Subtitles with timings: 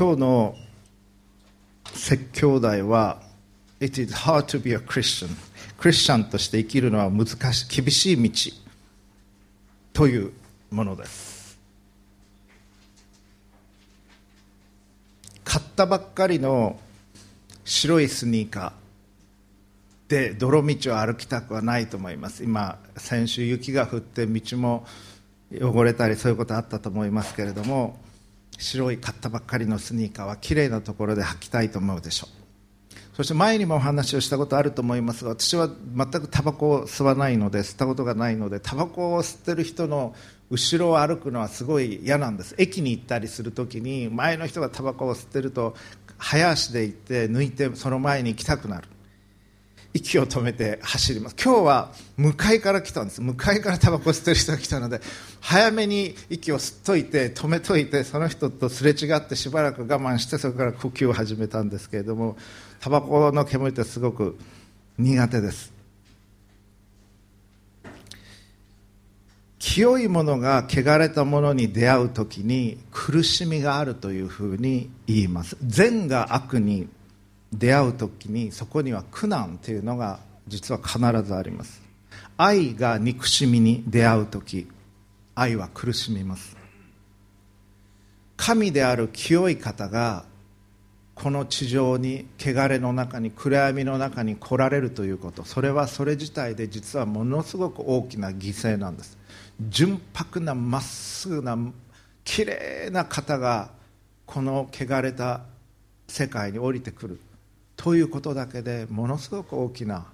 [0.00, 0.56] 今日の
[1.92, 3.20] 説教題は
[3.80, 5.28] It is hard to be a Christian.
[5.76, 8.50] クリスチャンとして生きるのは難しい厳しい道
[9.92, 10.32] という
[10.70, 11.58] ものです。
[15.44, 16.80] 買ったばっかりの
[17.66, 22.42] 白いスニーカーで泥道を歩きたくはないと思います。
[22.42, 24.86] 今先週雪が降って道も
[25.52, 27.98] 汚れたりそういうことあったと思いますけれども
[28.60, 32.40] 白い買ったばっかりのスニーカーはきれいなところで履きたいと思うでしょう。
[33.16, 40.14] そして前にもお話をしたことあると思いますが私は全くタバコを吸わないので吸ったことがないのでタバコを吸ってる人の
[40.48, 42.54] 後ろを歩くのはすごい嫌なんです。
[42.56, 45.74] 駅に行ったりするときに前の人がタバコを吸ってると
[46.18, 48.88] 早足で行って抜いてその前に行きたくなる。
[49.92, 51.36] 息を止めて走ります。
[51.42, 53.20] 今日は向かいから来たんです。
[53.20, 55.00] 向かいからタバコ吸ってる人が来たので
[55.40, 62.36] 早めに息を吸っといて止めといてその人とすれ違ってしばらく我慢してそこから呼吸を始めたんですけれども
[62.80, 64.38] タバコの煙ってすごく
[64.98, 65.80] 苦手です。
[69.58, 75.56] 清いものが汚れたものに出会う時に苦しみがあるというふうに言います。
[75.62, 76.88] 善が悪に
[77.52, 81.82] 出会う時にそこには苦難というのが実は必ずあります。
[82.36, 84.68] 愛が憎しみに出会う時
[85.34, 86.56] 愛は苦しみます。
[88.36, 90.24] 神である清い方が
[91.14, 95.44] この地上に汚れの中に暗闇の中に来られるということ。
[95.44, 99.18] それはそれ自体で実はものすごく大きな犠牲なんです。
[99.68, 101.58] 純白なまっすぐな
[102.24, 103.70] きれいな方が
[104.24, 105.42] この汚れた
[106.08, 107.20] 世界に降りてくる。
[107.80, 110.04] ということだけでものすごく大きな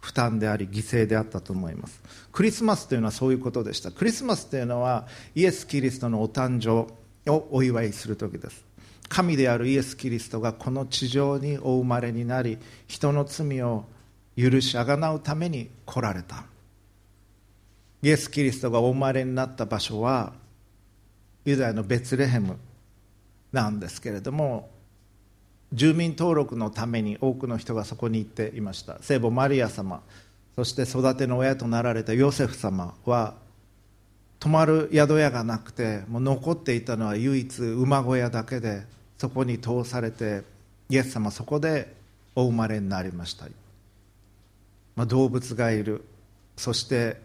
[0.00, 2.02] 負担であり犠牲であったと思います。
[2.30, 3.90] クリスマスというのはそういうことでした。
[3.90, 6.92] クリスマスというのはイエス・キリストのお誕生
[7.32, 8.66] をお祝いする時です。
[9.08, 13.86] 神であるイエス・キリストがこの地上にお生まれになり人の罪を
[14.36, 16.44] 許しあがなうために来られた。
[18.02, 20.34] イエス・キリストがお生まれになった場所は
[21.46, 22.58] ユダヤのベツレヘム
[23.52, 24.75] なんですけれども
[25.72, 28.98] 住民登録のために多くの人がそこに行っていました。
[29.00, 30.02] 聖母マリア様
[30.56, 33.34] そして育ての親となられたヨセフ様は
[34.38, 38.84] 泊まる宿屋がなくてもう残っていたのは唯一馬小屋だけで
[39.18, 40.42] そこに通されて
[40.88, 41.94] イエス様そこで
[42.34, 43.46] お生まれになりました、
[44.94, 46.04] まあ、動物がいる。
[46.56, 47.20] そして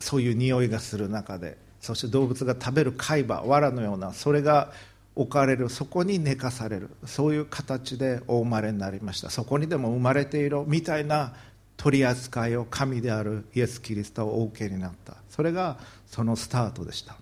[0.00, 4.72] そういう匂いがする中でそして動物が食べる海馬藁のようなそれが
[5.14, 6.90] 置かれるそこに寝かされる。
[7.04, 9.30] そういう形でお生まれになりました。
[9.30, 11.34] そこにでも生まれているみたいな
[11.76, 15.16] 取り扱いを神であるイエス・キリストをお受けになった。
[15.28, 17.16] それがそのスタートでした。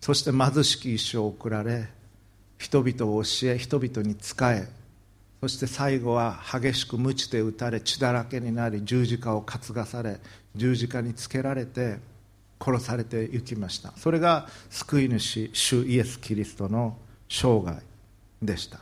[0.00, 1.88] そして貧しき一生を送られ
[2.58, 4.68] 人々を教え人々に仕え
[5.40, 10.18] そして最後は激しく鞭で打たれ血だらけになり十字架を担がされ
[10.54, 11.98] 十字架につけられて
[12.60, 13.92] 殺されていきました。
[13.96, 16.96] それが救い主主イエス・キリストの
[17.32, 17.80] 生涯
[18.42, 18.78] でした。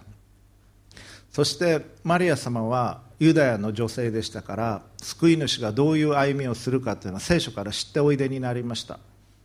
[1.31, 8.99] そしてマリア様はユダヤの女性でしたから救い主がどういう歩みをするかというのは聖書から知っておいでになりました。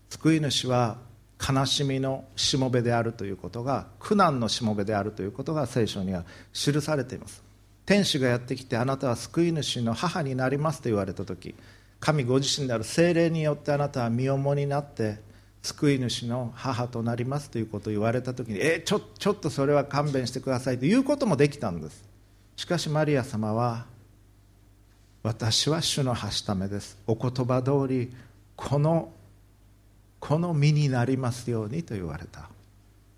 [0.10, 0.98] 救い主は
[1.38, 6.24] 悲しみのしもべであるということが苦難のしもべであるということが聖書には
[6.54, 7.44] 記されています。
[7.86, 11.54] 天使がやってきてあなたは救い主の母になりますと言われた時
[12.00, 15.20] 神ご自身である精霊によってあなたは身重になって
[15.66, 22.04] 救い主の母となりますということを言われた時にえちょちょっとそれは勘弁してくださいということもできたんです。
[22.56, 23.86] しかしマリア様は
[25.24, 26.98] 私は主のはしためです。
[27.08, 28.14] お言葉通り
[28.56, 29.12] この
[30.20, 32.50] この身になりますようにと言われた。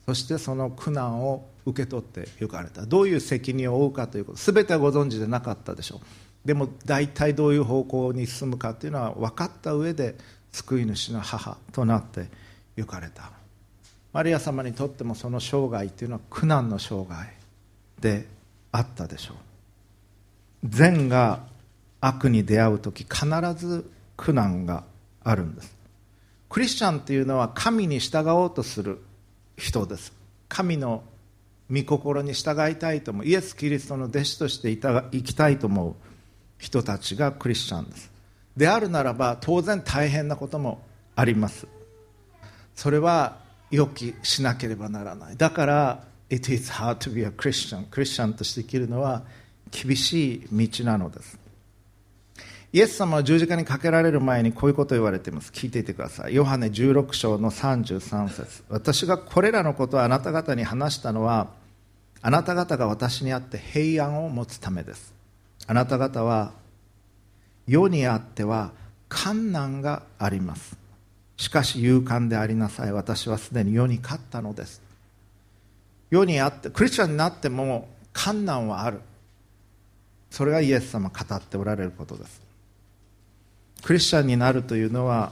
[0.06, 2.86] そしてその苦難を受け取って行かれた。
[2.86, 6.00] どういう責任を負うかということ全てはご存知でなかったでしょう。
[6.48, 10.16] でも大体どういう方向に進むかというのは分かった上で
[10.58, 12.28] 救い主の母となって
[12.76, 13.32] 行かれた。
[14.12, 17.30] マリア様にとってもその生涯というのは苦難の生涯
[18.00, 18.26] で
[18.72, 19.38] あったでしょう。
[20.64, 21.44] 善が
[22.02, 24.84] 悪に出会う時必ず苦難が
[25.24, 25.76] あるんです。
[26.50, 29.00] クリスチャンというのは神に従おうとする
[29.58, 30.14] 人です。
[30.50, 31.04] 神の
[31.70, 33.26] 御心に従いたいと思う。
[33.26, 35.96] イエス・キリストの弟子としていた生きたいと思う
[36.58, 38.17] 人たちがクリスチャンです。
[38.58, 40.82] であるならば当然大変なことも
[41.16, 41.68] あります。
[42.76, 43.38] それは
[43.70, 45.38] 予期しなければならない。
[45.38, 49.22] だから It is hard to be a Christian クリスチャンとして生きるのは
[49.72, 51.40] 厳しい道なのです。
[52.74, 55.52] イエス様は十字架にかけられる前にこういうことを言われています。
[55.52, 56.36] 聞いていてください。
[56.36, 58.64] ヨハネ16章の33節。
[58.70, 61.48] 私がこれらのことをあなた方に話したのは
[62.22, 65.14] あなた方が私にあって平安を持つためです。
[65.68, 66.52] あなた方は
[67.68, 68.72] 世にあっては
[69.10, 70.78] 困難があります。
[71.38, 72.92] しかし勇敢でありなさい。
[72.92, 74.82] 私はすでに世に勝ったのです。
[76.10, 79.02] 世にあってクリスチャンになっても困難はある。
[80.32, 82.42] それがイエス様語っておられることです。
[83.84, 85.32] クリスチャンになるというのは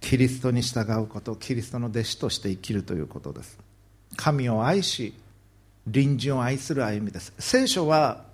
[0.00, 3.58] キリストに従うことキリストの弟子として生きるということです。
[4.16, 5.14] 神を愛し
[5.84, 7.32] 隣人を愛する歩みです。
[7.38, 8.25] 聖書は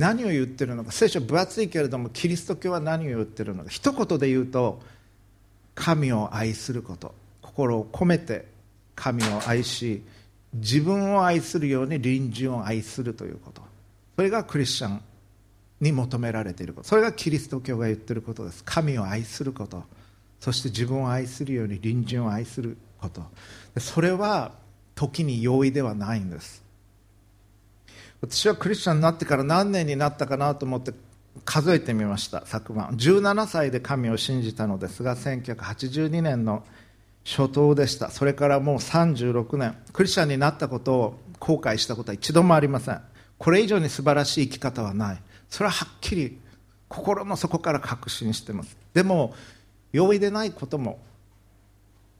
[0.00, 0.92] 何を言ってるのか。
[0.92, 3.68] 聖書分厚いけれどもキリスト教は何を言ってるのか。
[3.68, 4.80] 一言で言うと
[5.74, 7.14] 神を愛すること。
[7.42, 8.46] 心を込めて
[8.94, 10.02] 神を愛し
[10.54, 13.60] 自分を愛するように隣人を愛するということ。
[14.16, 15.02] それがクリスチャン
[15.80, 16.88] に求められていること。
[16.88, 18.64] それがキリスト教が言っていることです。
[18.64, 19.84] 神を愛すること。
[20.40, 23.22] そして自分を愛するように隣人を愛すること。
[23.78, 24.52] それは
[24.94, 26.69] 時に容易ではないんです。
[28.20, 30.92] 私はクリスチャンになってから何年になったかなと思って
[31.44, 32.90] 数えてみました昨晩。
[32.90, 36.64] 17歳で神を信じたのですが1982年の
[37.24, 38.10] 初頭でした。
[38.10, 39.76] それからもう36年。
[39.92, 43.00] クリスチャンになったことを後悔したことは一度もありません。
[43.38, 45.22] これ以上に素晴らしい生き方はない。
[45.48, 46.38] それははっきり
[46.88, 48.76] 心の底から確信してます。
[48.92, 49.34] でも
[49.92, 50.98] 容易でないことも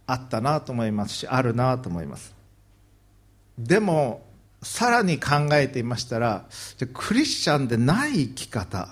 [0.06, 2.34] あったなと思いますしあるなと思います。
[3.58, 4.22] でも
[4.62, 6.44] さらに考えていましたら
[6.92, 8.88] クリスチャンでない生き方。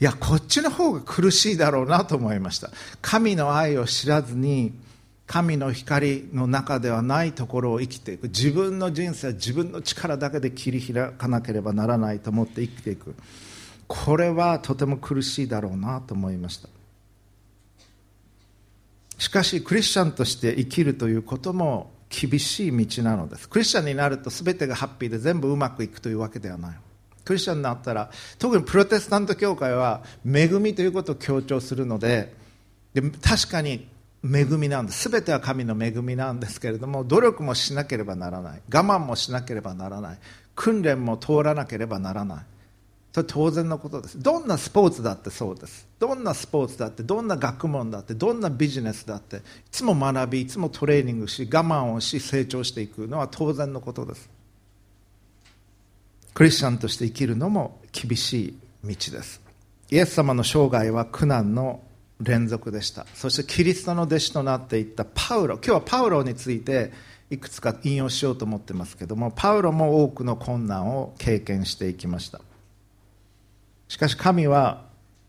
[0.00, 2.70] いやこっちの方が苦しいだろうなと思いました。
[3.00, 4.72] 神の愛を知らずに
[5.26, 8.24] 神の光の中ではないところを生きていく。
[8.24, 13.14] 自分の人生は自分の力だけで切り開かなければならないと思って生きていく。
[13.88, 16.68] これはとても苦しいだろうなと思いました。
[19.18, 23.48] しかしクリスチャンとして生きるということも厳しい道なのです。
[23.48, 26.76] クリスチャンになると全てがハッピーで全部うまくいくというわけではない。
[27.24, 32.32] クリスチャンになったら特にプロテスタント教会は恵みということを強調するので
[32.94, 33.88] で確かに
[34.24, 35.08] 恵みなんです。
[35.08, 38.62] 全ては神の恵みなんですけれども努力もしなければならない。
[38.72, 40.18] 我慢もしなければならない。
[40.54, 42.44] 訓練も通らなければならない。
[43.16, 44.22] それ当然のことです。
[44.22, 45.88] どんなスポーツだってそうです。
[45.98, 49.40] どんなスポーツだってどんな学問だってどんなビジネスだってい
[49.70, 54.28] つも学びいつもトレーニングし我慢をし成長していくのは当然のことです。
[56.34, 59.40] クリスチャンとして生きるのも厳しい道です。
[59.90, 61.80] イエス様の生涯は苦難の
[62.20, 63.06] 連続でした。
[63.14, 65.54] そしてキリストの弟子となっていったパウロ。
[65.54, 66.92] 今日はパウロについて
[67.30, 72.42] いくつか引用しようと思ってますけどもパウロも多くの困難を経験していきました。
[73.88, 74.84] しかし神は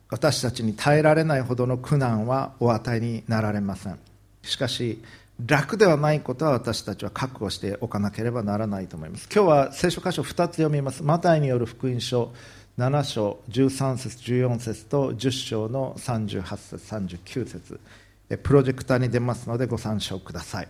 [0.10, 4.00] 私たちに耐えられないほどの苦難はお与えになられません。
[4.42, 5.04] しかし
[5.46, 9.30] 楽ではないことは私たちは覚悟しておかなければならないと思います。
[9.34, 11.04] 今日は聖書箇所2つ読みます。
[11.04, 12.34] マタイによる福音書
[12.80, 17.80] 7章13節14節と10章の38節39節。
[18.44, 20.68] プロジェクターに出ますのでご参照ください。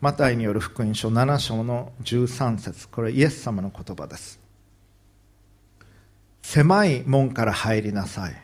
[0.00, 2.88] マタイによる福音書7章の13節。
[2.88, 4.45] これイエス様の言葉です。
[6.48, 8.34] 狭い門から入りなさい。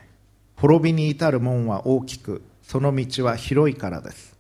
[0.57, 4.37] 滅びに至る門は大きくその道は広いからです。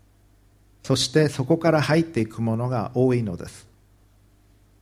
[0.83, 3.69] そしてそこから入っていくものが多いのです。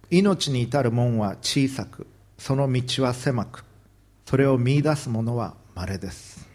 [0.09, 2.07] 命に至る門は小さく
[2.39, 3.67] その道は狭く
[4.25, 6.49] それを見いだす者は稀です。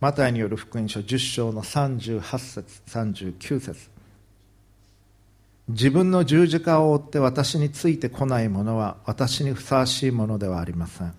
[0.00, 3.91] マタイによる福音書10章の38節39節。
[5.68, 11.14] 自分の十字架を追って私についてこない者は私にふさわしいものではありません。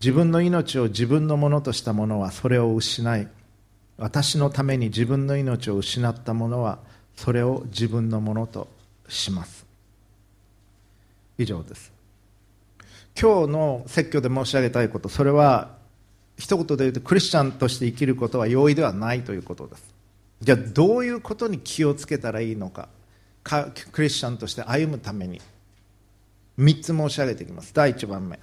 [0.00, 3.28] 自分の命を自分のものとした者はそれを失い
[3.96, 6.78] 私のために自分の命を失った者は
[7.16, 8.66] それを自分のものと
[9.08, 9.66] します。
[11.38, 11.92] 以上です。
[13.20, 15.76] 今日の説教で申し上げたいことそれは
[16.36, 19.94] 一言で言うとクリスチャンとして生きることは容易ではないということです。
[20.40, 22.88] じゃあどういうことに気をつけたらいいのか。
[23.44, 25.40] クリスチャンとして歩むために
[26.58, 27.72] 3つ申し上げていきます。
[27.74, 28.38] 第1番目。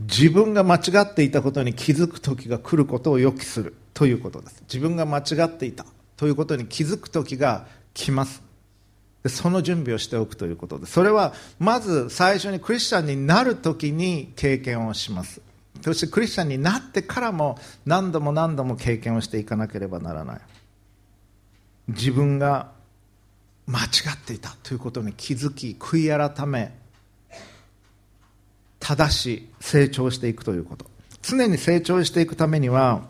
[0.00, 3.74] 自分が間違っていたことに気づく時が来ることを予期する。
[3.94, 4.62] ということです。
[4.62, 5.86] 自分が間違っていた。
[6.16, 8.42] ということに気づく時が来ます。
[9.22, 15.40] でその準備をしておくということでそれはまず最初にクリスチャンになる時に経験をします。
[15.82, 20.40] そしてクリスチャンになってからも何度も何度も経験をしていかなければならない。
[21.88, 22.72] 自分が
[23.70, 26.76] 間違っていたということに気づき悔い改め
[28.80, 30.86] 正し成長していくということ。
[31.22, 33.02] 常に成長していくためには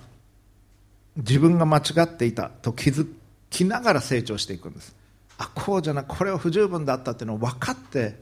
[1.16, 3.08] 自分が間違っていたと気づ
[3.48, 4.94] きながら成長していくんです。
[5.38, 8.20] あこうじゃないこれは不十分だったっていうのを分かって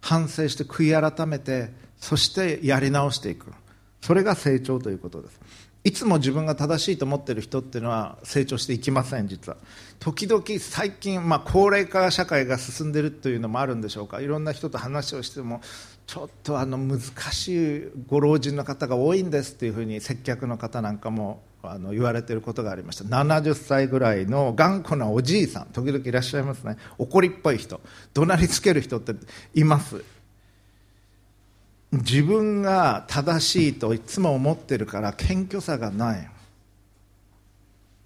[0.00, 3.52] 反省して悔い改めてそしてやり直していく。
[4.00, 5.40] それが成長ということです。
[5.84, 9.56] いつも自分が正しいと思ってる人っていうのは成長していきません実は。
[10.00, 14.20] 時々最近、まあ、高齢化社会が進んでいるというのもあるんでしょうか。
[14.20, 15.60] いろんな人と話をしても
[16.06, 17.00] ちょっとあの難
[17.32, 23.04] しいご老人の方が多いんですっていうふうに接客の方なんかもあの言われていることがありました。
[23.04, 26.76] 70歳ぐらいの頑固なおじいさん時々いらっしゃいますね。
[26.98, 27.80] 怒りっぽい人。
[28.14, 29.14] 怒鳴りつける人って
[29.54, 30.04] います。
[31.90, 36.30] 自分が正しいといつも思ってるから謙虚さがない。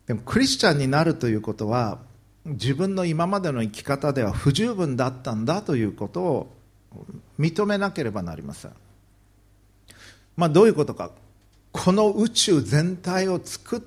[0.06, 1.98] でもクリスチャンになるということは
[2.44, 6.52] 自分の今までの生き方では不十分だったんだということを
[7.38, 8.72] 認めなければなりません、
[10.36, 11.10] まあ、どういうことか。
[11.72, 13.82] この宇宙全体を作っ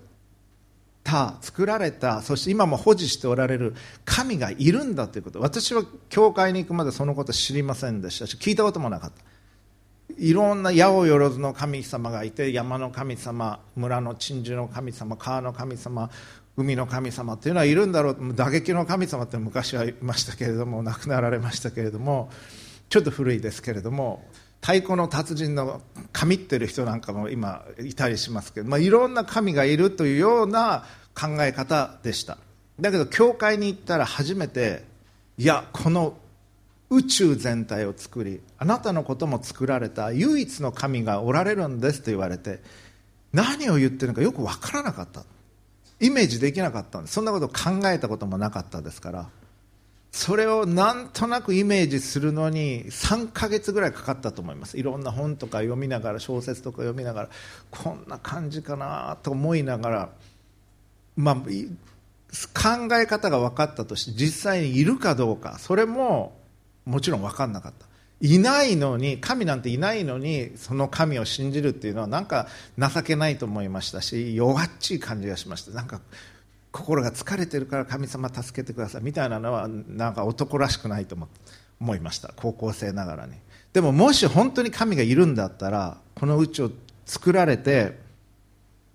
[1.04, 5.40] た作られたそして今も保持しておられる神がいるんだということ。
[5.40, 9.35] 私は教会に行くまでそのこと知りませんでしたし聞いたこともなかった。
[10.18, 16.10] いろんな八百万の神様がいて山の神様村の鎮守の神様川の神様
[16.58, 18.34] 海の神様っていうのはいるんだろう。
[18.34, 22.30] 打撃の神様って昔はいましたけれども亡くなられましたけれども
[22.90, 24.24] ちょっと古いですけれども
[24.62, 25.82] 太鼓の達人の
[26.14, 32.38] 神ってる人なんかも今いたりしますけど、まあ、いろんな神がいるというような考え方でした。
[32.80, 34.84] だけど教会に行ったら初めて
[35.38, 36.18] いやこの
[36.98, 42.62] 宇宙全体を作りあなたのことも作られた唯一の神がおられるんですと言われて
[43.34, 45.24] 何を言ってるのかよく分からなかった。
[46.00, 49.30] イメージできなかったんですそんなこと考えたこともなかったですから。
[50.12, 54.78] それをなんとなくイメージするのに3ヶ月ぐらいかかったと思います。
[54.78, 57.30] いろんな本とか読みながら小説とか読みながら
[57.70, 60.10] こんな感じかなと思いながら
[61.18, 66.38] まあ考え方が分かったとして実際にいるかどうかそれも
[66.86, 67.86] もちろん分かんなかった。
[68.22, 75.72] いないのに神なんていないのにその神を信じるっていうのはなんか情けないと思いましたし弱っちい感じがしました。
[75.72, 76.02] なんか
[76.72, 79.04] 心が疲れてるから神様助けてください。
[79.04, 81.18] みたいなのはなんか男らしくないと
[81.80, 82.34] 思いました。
[82.36, 83.34] 高校生ながらに。
[83.74, 86.72] でももし本当に神がいるんだったらこの宇宙を
[87.06, 88.05] 作られて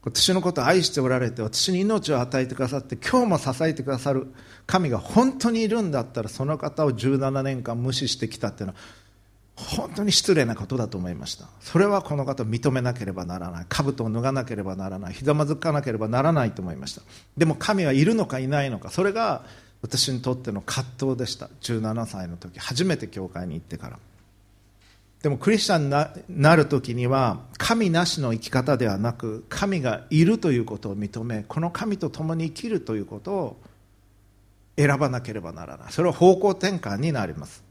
[0.03, 4.33] 私のことを愛しておられて私に命を与えてくださって今日も支えてくださる
[4.67, 8.79] 神が本当にいるんだったらその方を17年間無視してきたっていうのは
[9.57, 11.47] 本当に失礼なことだと思いました。
[11.61, 13.67] それはこの方を認めなければならない。
[13.69, 15.13] 兜を脱がなければならない。
[15.13, 17.03] ひざまずかなければならないと思いました。
[17.37, 18.91] でも神はいるのかいないのか。
[18.91, 19.45] それが
[19.83, 21.51] 私にとっての葛藤でした。
[21.61, 23.99] 17歳の時初めて教会に行ってから。
[25.23, 25.91] でもクリスチャン
[26.29, 33.57] になる時には神なしの生き方ではなく神がいるということを認めこの神と共に生きるということを
[34.77, 35.93] 選ばなければならない。
[35.93, 37.63] それは方向転換になります。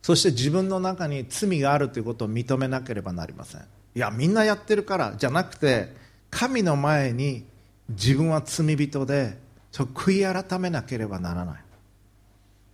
[0.00, 3.60] そして自分の中に罪があるということを認めなければなりません。
[3.60, 5.92] いやみんなやってるからじゃなくて
[6.30, 7.44] 神の前に
[7.88, 9.38] 自分は罪人で
[9.72, 11.60] そ悔い改めなければならない。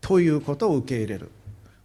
[0.03, 1.31] ということを受け入れる。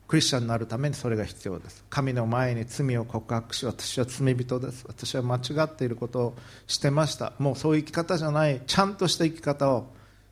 [0.08, 1.84] クリスチャンになるためにそれが必要です。
[1.90, 4.86] 神の前に罪を告白し私は罪人です。
[4.88, 6.36] 私は間違っていることを
[6.66, 7.34] してました。
[7.40, 9.88] もうそういう生き方じゃないちゃんとした生き方を。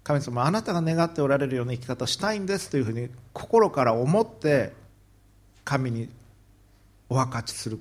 [0.06, 2.70] 神様あなたが願っておられるような生き方をしたいんです。
[2.70, 4.72] というふうに心から思って
[5.64, 6.10] 神に
[7.10, 7.80] お分かちする。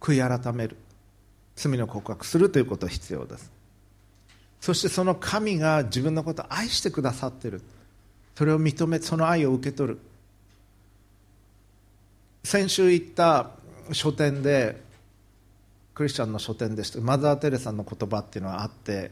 [0.00, 0.76] 悔い改める。
[1.56, 3.50] 罪の告白するということが必要です。
[4.60, 7.62] そしてその神が自分のことを愛してくださっている。
[8.36, 9.98] それを認めその愛を受け取る。
[12.42, 13.50] 先週行った
[13.92, 14.80] 書店で
[15.94, 17.00] クリスチャンの書店でした。
[17.00, 19.10] マザー・テレサの言葉っていうのがあって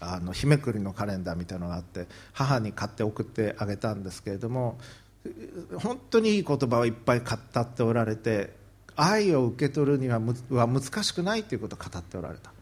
[0.00, 4.78] あの日めくりのカレンダーみたいなのがあって母に買って送ってあげたんですけれども
[5.76, 7.26] 本当にいい言葉をいっぱい語
[7.60, 8.54] っておられて
[8.96, 10.20] 愛を受け取るには
[10.50, 12.52] は難しくないということを語っておられた。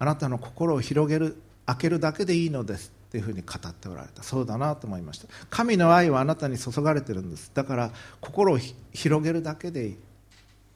[0.00, 2.97] あなたの心を広げる開けるだけでいいのです。
[3.08, 4.22] っていうふうに語っておられた。
[4.22, 5.28] そうだなと思いました。
[5.48, 7.50] 神の愛はあなたに注がれてるんです。
[7.54, 8.58] だから心を
[8.92, 9.96] 広げるだけでいい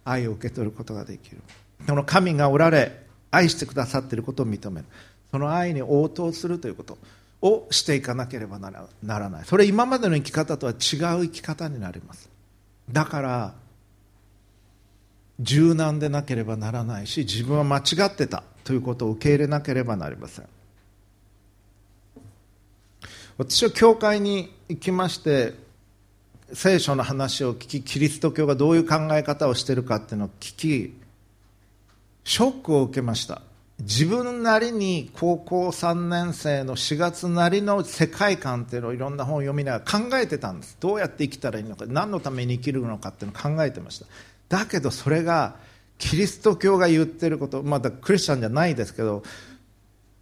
[0.04, 1.42] 愛を受け取ることができる。
[1.86, 4.86] この神がおられ愛してくださっていることを認める。
[5.30, 6.98] その愛に応答するということ
[7.42, 9.44] をしていかなければならない。
[9.44, 12.30] それ今までの生き方とは違う生き方になります。
[12.90, 13.54] だから
[15.38, 20.46] 柔軟でなければならないし自分は間違ってたということを受け入れなければなりません。
[23.44, 25.54] 私は教会に行きまして
[26.52, 30.94] 聖書の話を聞きキリスト教がどういう考え方をしているかっていうのを聞き
[32.22, 33.42] ショックを受けました。
[33.80, 40.76] 自分なりに高校3年生の4月なりの世界観っていうのをいろんな本を読みながら考えてたんです。
[40.78, 44.06] どうやって生きたらいいのか何のために生きるのかっていうのを考えてました。
[44.48, 45.56] だけどそれが
[45.98, 49.24] キリスト教が言ってることまだクリスチャンじゃないですけど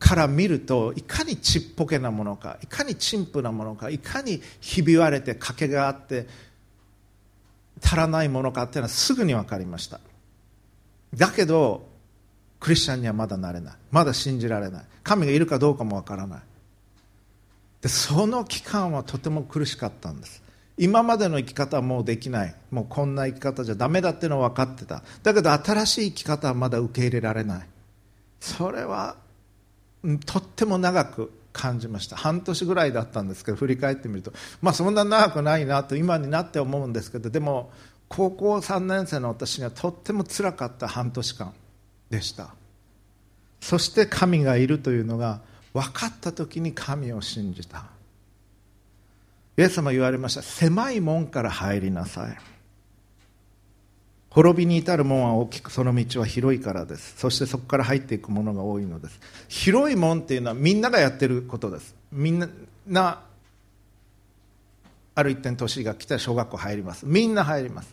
[0.00, 6.26] から見るといかにちっぽけなものかいかに陳腐なものかいかにひび割れて賭けがあって
[7.84, 10.00] 足らないものかっていうのはすぐに分かりました。
[11.14, 11.86] だけど
[12.58, 13.74] クリスチャンにはまだなれない。
[13.90, 14.84] まだ信じられない。
[15.02, 16.40] 神がいるかどうかも分からない。
[17.82, 20.42] でその期間はとても苦しかったんです。
[20.76, 22.54] 今までの生き方はもうできない。
[22.70, 25.02] もうこんな生き方じゃダメだっていうのは分かってた。
[25.22, 27.66] だけど新しい生き方はまだ受け入れられない。
[28.40, 29.16] それは
[30.24, 32.16] とっても長く感じました。
[32.16, 34.32] 半年ぐらいだったんですけど振り返ってみると。
[34.62, 37.72] まあそんな長くないなと今になって思うんですけどでも
[38.08, 41.52] 高校3年生の私にはとってもつらかった半年間
[42.10, 42.54] でした。
[43.60, 45.42] そして神がいるというのが
[45.74, 47.84] 分かった時に神を信じた。
[49.56, 50.42] イエス様言われました。
[50.42, 52.38] 狭い門から入りなさい。
[54.30, 57.14] 滅びに至る門は大きくその道は広いからです。
[57.18, 59.20] そしてそこから入っていくものが多いのです。
[59.48, 61.96] 広い門っていうのはみんながやってることです。
[62.12, 62.48] みん
[62.86, 63.22] な
[65.16, 67.06] ある一点年が来たら小学校入ります。
[67.06, 67.92] みんな入ります。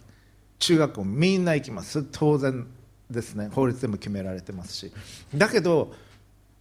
[0.60, 2.04] 中学校みんな行きます。
[2.04, 2.68] 当然
[3.10, 3.50] ですね。
[3.52, 4.92] 法律でも決められてますし。
[5.34, 5.92] だけど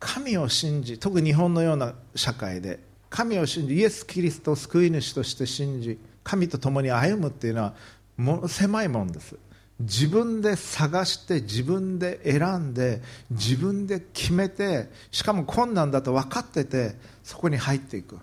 [0.00, 2.80] 神を信じ特に日本のような社会で
[3.10, 7.74] 神を信じイエス・キリストを救い主として信じ神と共に歩むっていうのは
[8.16, 9.36] もの狭いもんです。
[9.78, 18.18] 自分で探して自分で選んで自分で決めてしかも困難だと分かっててそこに入っていく。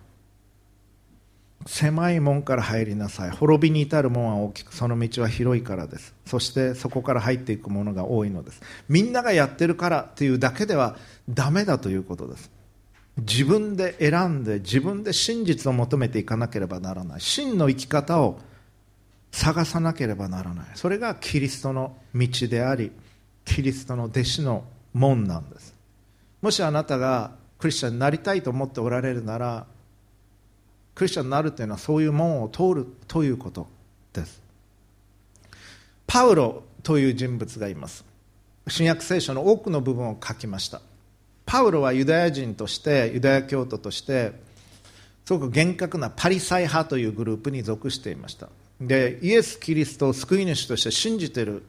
[1.65, 3.29] 狭い門から入りなさい。
[3.29, 6.13] 滅びに至る門は大きくその道は広いからです。
[6.25, 8.61] そしてそこから入っていくものが多いのです。
[8.89, 10.97] みんながやってるからというだけでは
[11.29, 12.51] ダメだということです。
[13.17, 17.21] 自分で選んで自分で真実を求めていかなければならない。
[17.21, 18.39] 真の生き方を
[19.33, 20.65] 探さなければならない。
[20.75, 22.91] それがキリストの道であり
[23.43, 25.73] キリストの弟子の門なんです。
[26.41, 29.65] もしあなたがクリスチャンになりたいと思っておられるなら
[30.93, 33.67] クリスチャンになるというのはそういう門を通るということ
[34.13, 34.39] です。
[36.05, 38.05] パウロという人物がいます。
[38.67, 40.79] 新約聖書の多くの部分を書きました。
[41.47, 44.31] パウロはユダヤ人としてユダヤ教徒として
[45.25, 48.49] すごく厳格なパリサイ派というグループに属していました。
[48.79, 51.63] でイエス・キリストを救い主として信じている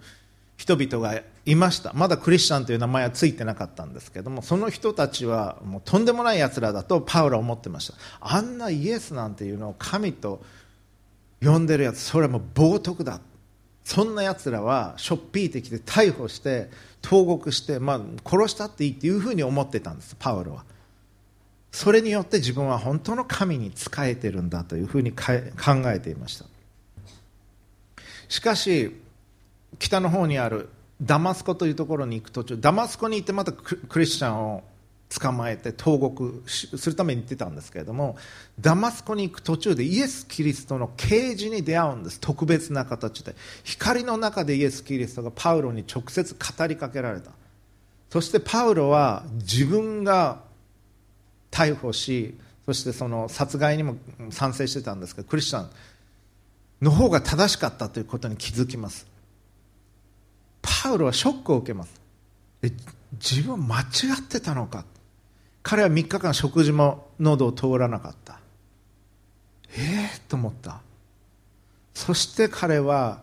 [0.56, 1.92] 人々がいました。
[1.92, 7.94] まだクリスチャンという名前はついてなかったんですけどもその人たちはもうとんでもないやつらだとパウロは思ってました。
[8.20, 10.42] あんなイエスなんていうのを神と
[11.42, 13.20] 呼んでるやつそれはもう冒涜だ。
[13.84, 16.70] そんなやつらはしょっぴいてきて逮捕して
[17.02, 20.64] 投獄して、まあ、殺したっていいっていうふうに思ってたんですパウロは。
[21.70, 25.24] それによって自分は本当の神に仕えてるんだというふうに考
[25.86, 26.46] えていました。
[28.28, 28.94] しかし
[29.78, 30.68] 北の方にある
[31.02, 34.62] ダマスコというところに行く途中ダマスコに行ってまたクリスチャンを
[35.08, 38.16] 捕まえて投獄するために行ってたんですけれども
[38.60, 42.20] ダマスコに行く途中でイエス・キリストの啓示に出会うんです。
[42.20, 43.34] 特別な形で。
[43.62, 47.30] 光の中でイエス・キリストがパウロに直接語りかけられた。
[48.10, 50.40] そしてパウロは自分が
[51.50, 53.96] 逮捕しそしてその殺害にも
[54.30, 55.70] 賛成してたんですけどクリスチャン
[56.84, 59.06] の方が正しかったということに気づきます。
[60.62, 62.00] パウロはショックを受けます。
[62.62, 62.70] え
[63.12, 63.84] 自分間違
[64.18, 64.84] ってたのか。
[65.62, 68.38] 彼は3日間食事も喉を通らなかった。
[69.76, 70.82] ええー、と思った。
[71.94, 73.22] そして彼は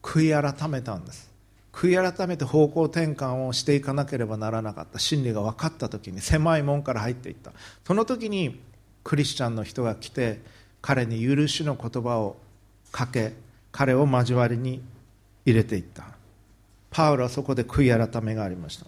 [0.00, 1.30] 悔い改めたんです。
[1.72, 5.00] 悔い改めて方向転換をしていかなければならなかった。
[5.00, 7.52] 真理が分かった時に狭い門から入っていった。
[7.84, 8.60] その時に
[9.02, 10.40] クリスチャンの人が来て
[10.80, 12.36] 彼に許しの言葉を
[12.92, 13.32] かけ
[13.72, 14.82] 彼を交わりに
[15.44, 16.04] 入れていった。
[16.90, 18.86] パウロはそこで悔い改めがありました。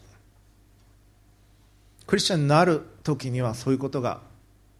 [2.07, 4.21] クリスチャンになる時にはそういうことが、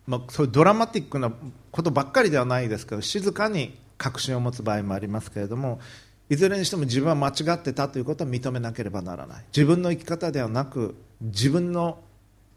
[0.07, 1.33] まあ、そういうドラマティックな
[1.71, 5.81] ことばっかりではないですけど静かに確信を持つ場合もありますけれども
[6.29, 9.45] いずれにしても自分は間違ってたということを認めなければならない。
[9.55, 11.99] 自分の生き方ではなく自分の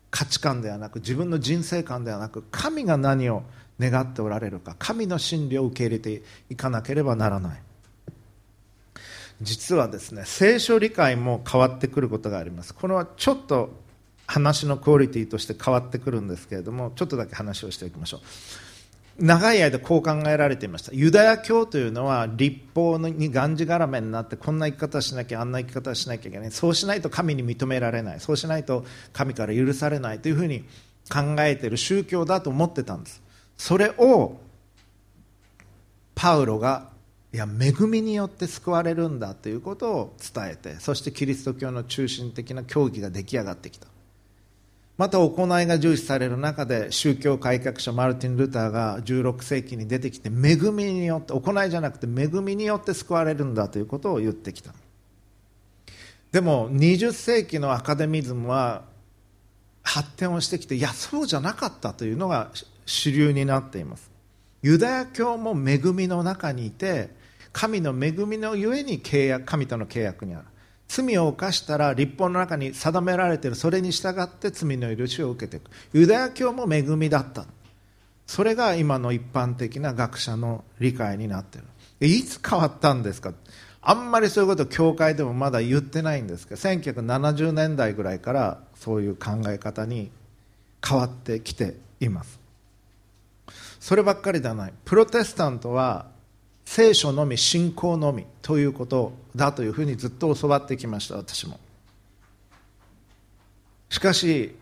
[0.09, 3.43] 価値観ではなく自分の人生観ではなく神が何を
[3.79, 7.61] 願っておられるか神の真理を受け入れていかなければならない。
[9.41, 12.73] 実はですね聖書理解も変わってくることがあります。
[12.73, 13.69] これはちょっと
[14.25, 18.19] 話のクオリティとして変わってくるんですけれどもちょっとだけ話をしていきましょう。
[19.19, 20.91] 長い間こう考えられていました。
[20.93, 26.51] ユダヤ教というのは立法にがんじがらめになってこんな生き方しなきゃあんな生き方しなきゃいけない。
[26.51, 28.19] そうしないと神に認められない。
[28.19, 30.65] そうしないと神から許されないというふうに
[31.11, 33.21] 考えている宗教だと思ってたんです。
[33.57, 34.39] それを
[36.15, 36.89] パウロが
[37.33, 43.87] いや恵みによって救われるんだということを伝えてそしてキリスト教の中心的な教義が出来上がってきた。
[44.97, 54.73] また行いが重視される中で宗教改革者マルティン・ルターが16世紀に出てきて恵みによって行いじゃなくて恵みによって救われるんだということを言ってきた。
[56.31, 58.85] でも20世紀のアカデミズムは
[59.83, 62.49] 発展をしてきていやそうじゃなかったというのが
[62.87, 64.09] 主流になっています。
[64.63, 67.11] ユダヤ教も恵みの中にいて
[67.53, 70.45] 神の恵みのゆえに契約神との契約にある。
[70.87, 73.55] 罪を犯したら立法の中に定められている。
[73.55, 75.69] それに従って罪の許しを受けていく。
[75.93, 77.45] ユダヤ教も恵みだった。
[78.25, 81.67] それが今の一般的な学者の理解になっている。
[82.07, 83.33] いつ変わったんですか？
[83.81, 90.11] あんまりそういうことを教会でもまだ言ってないんですけど1970年代ぐらいからそういう考え方に
[90.85, 92.36] 変わってきています。
[93.87, 94.73] そればっかりではない。
[94.83, 96.07] プロテスタントは
[96.65, 101.57] 聖書のみ信仰のみということだというふうにずっと教わってきました私も。
[103.87, 104.57] しかし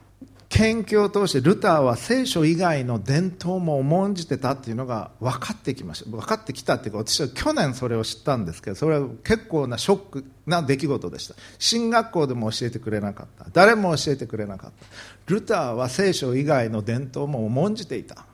[0.47, 6.09] 研究を通してルターは聖書以外の伝統も重んじてたっていうのが分かってきました。
[6.11, 11.33] 分かってきたっていうか私は去年それを知ったんですけどそれは結構なショックな出来事でした。
[11.57, 13.47] 進学校でも教えてくれなかった。
[13.53, 14.71] 誰も教えてくれなかっ
[15.25, 15.33] た。
[15.33, 18.27] ルターは聖書以外の伝統も重んじていた。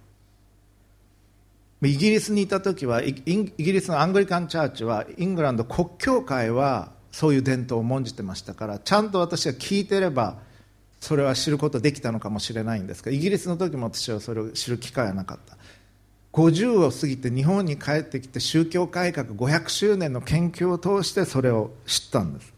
[1.84, 10.38] イギリスにいた時はイギリスのアングリカンチャーチはイングランド国教会はそういう伝統を重んじてましたからちゃんと私は聞いてれば
[11.00, 15.58] それは知ることできたのかもしれないんですがイギリスの時も私はそれを知る機会はなかった。
[16.34, 22.54] 50を過ぎて日本に帰ってきて宗教改革500周年の研究を通してそれを知ったんです。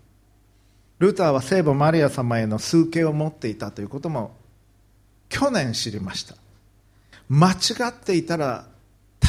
[1.00, 4.36] ルーターは聖母マリア様への崇敬を持っていたということも
[5.30, 6.36] 去年知りました。
[7.30, 7.56] 間違
[7.90, 8.68] っていたら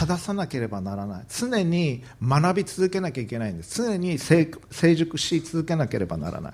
[0.06, 1.24] 正さなければならない。
[1.28, 3.82] 常に学び続けなきゃいけないんです。
[3.82, 4.46] 常に成
[4.94, 6.52] 熟し続けなければならない。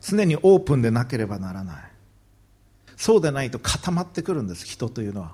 [0.00, 1.76] 常にオープンでなければならない。
[2.96, 4.66] そうでないと固まってくるんです。
[4.66, 5.32] 人というのは。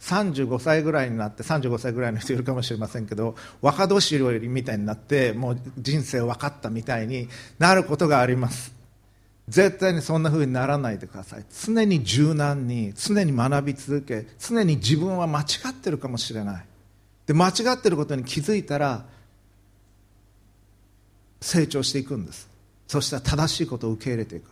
[0.00, 7.28] 35歳ぐらいになって35歳ぐらいの人いるかもしれませんけど若年寄りみたいになってもう人生分かったみたいに
[7.58, 8.79] なることがあります。
[9.50, 11.44] 絶対にそんな風にならないでください。
[11.50, 16.64] 常に柔軟に常に学び続け常に自分は間違ってるかもしれない。
[17.26, 19.04] で間違ってることに気づいたら
[21.40, 22.48] 成長していくんです。
[22.86, 24.44] そしたら正しいことを受け入れていく。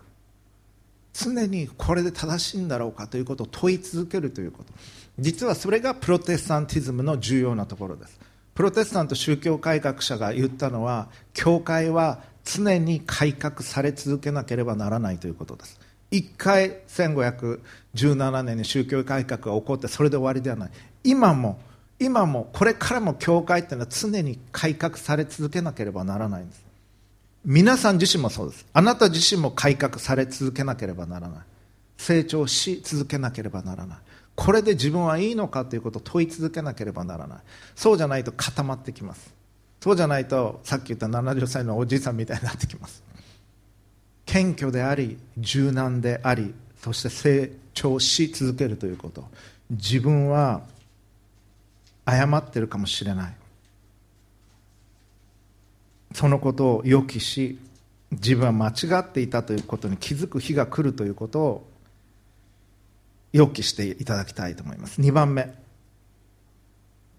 [1.12, 4.72] 常にこれで正しいんだろうかということを問い続けるということ。
[5.20, 8.18] 実はそれがプロテスタンティズムの重要なところです。
[8.54, 12.20] プロテスタント宗教改革者が言ったのは教会は
[12.56, 15.78] 常に改革され続けなければならないということです。
[16.10, 20.70] 一回1517年に宗教改革が起こってそれで終わりではない。
[21.04, 21.60] 今も
[21.98, 26.64] 今もこれからも教会っていうのは常に改革され続けなければならないんです。
[27.44, 28.66] 皆さん自身もそうです。
[28.72, 31.38] あなた自身も改革され続けなければならない。
[31.98, 33.98] 成長し続けなければならない。
[34.36, 37.38] これで自分はいいのかということを問い続けなければならない。
[37.74, 39.37] そうじゃないと固まってきます。
[39.80, 43.02] そうじゃないとさっき言った70歳のおじいさんみたいになってきます。
[44.26, 49.24] 謙虚であり柔軟でありそして成長し続けるということ。
[49.70, 50.62] 自分は
[52.04, 53.34] 誤ってるかもしれない。
[56.14, 57.58] そのことを予期し
[58.10, 61.68] 自分は間違っていたということに気づく日が来るということを
[63.32, 65.00] 予期していただきたいと思います。
[65.00, 65.67] 2番目。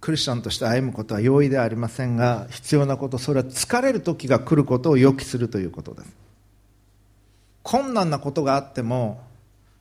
[0.01, 6.15] クリスチャンとして歩むことは容易ではありませんが必要なことそれは疲れる時が来ることを予期するということです。
[7.63, 9.21] 困難なことがあっても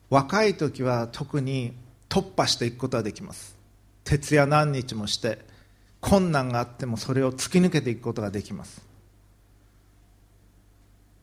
[0.09, 1.73] 若い時は特に
[2.09, 3.55] 突破していくことができます。
[4.03, 5.39] 徹夜何日もして
[6.01, 8.81] 困難があってもそれを突き抜けていくことができます。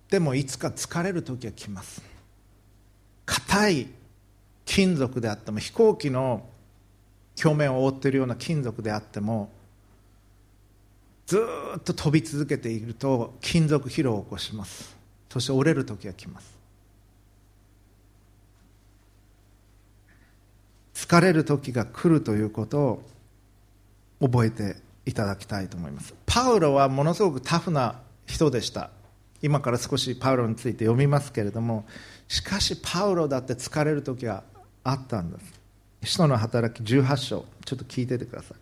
[0.09, 2.03] でもいつか疲れる時は来ます。
[3.27, 3.87] 硬い
[4.65, 6.49] 金属であっても飛行機の
[7.43, 9.51] 表面を覆っているような金属であっても
[11.27, 11.45] ず
[11.77, 14.97] っと飛び続けていると金属疲労を起こします。
[15.29, 16.57] そして折れる時が来ます。
[20.95, 23.03] 疲れる時が来るということを
[24.21, 26.15] 覚えていただきたいと思います。
[26.27, 28.91] パウロはものすごくタフな人でした。
[29.43, 31.85] 今から少しパウロについて読みますけれども
[32.27, 34.43] しかしパウロだって疲れる時は
[34.83, 35.66] あったんです。
[36.03, 38.59] 使徒の働き18章ちょっと聞いててください。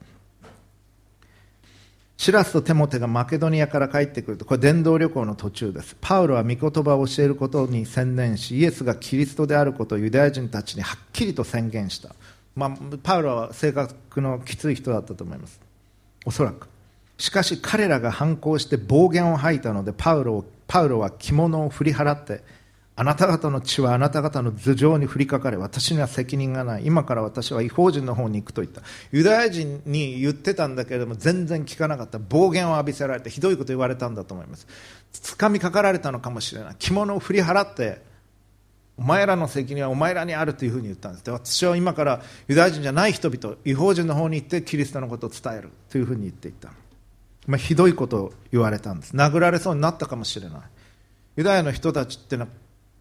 [2.17, 5.97] シラスとテモテがマケドニアから帰ってくるとこれ伝道旅行の途中です。
[6.01, 12.15] パウロは御言葉を教えることに専念しイエスがキリストであることをユダヤ人たちにはっきりと宣言した、
[12.55, 12.71] まあ、
[13.03, 15.61] パウロは性格のきつい人だったと思います。
[16.25, 16.69] おそらく。
[17.19, 22.43] しかし彼らが反抗して暴言を吐いたのでパウロパウロは着物を振り払って
[22.97, 26.87] あなた方の血はあなた方の頭上に降りかかれ私には責任がない。
[26.87, 28.83] 今から私は違法人の方に行くと言った。
[29.11, 32.21] ユダヤ人に言ってたんだけれども全然聞かなかった。
[32.21, 34.69] 暴言を浴びせられてひどいこと言われたんだと思います。
[35.13, 36.77] 掴みかかられたのかもしれない。
[36.79, 38.01] 着物を振り払って
[38.97, 41.25] お前らの責任はお前らにあるというふうに言ったんです。
[41.25, 46.71] で私は今からユダヤ人じゃない人々違法人の方に行ってキリストのことを伝えるというふうに言っていた。
[47.47, 49.17] まあ、ひどいことを言われたんです。
[49.17, 50.61] 殴られそうになったかもしれない。
[51.37, 52.49] ユダヤの人たちってのは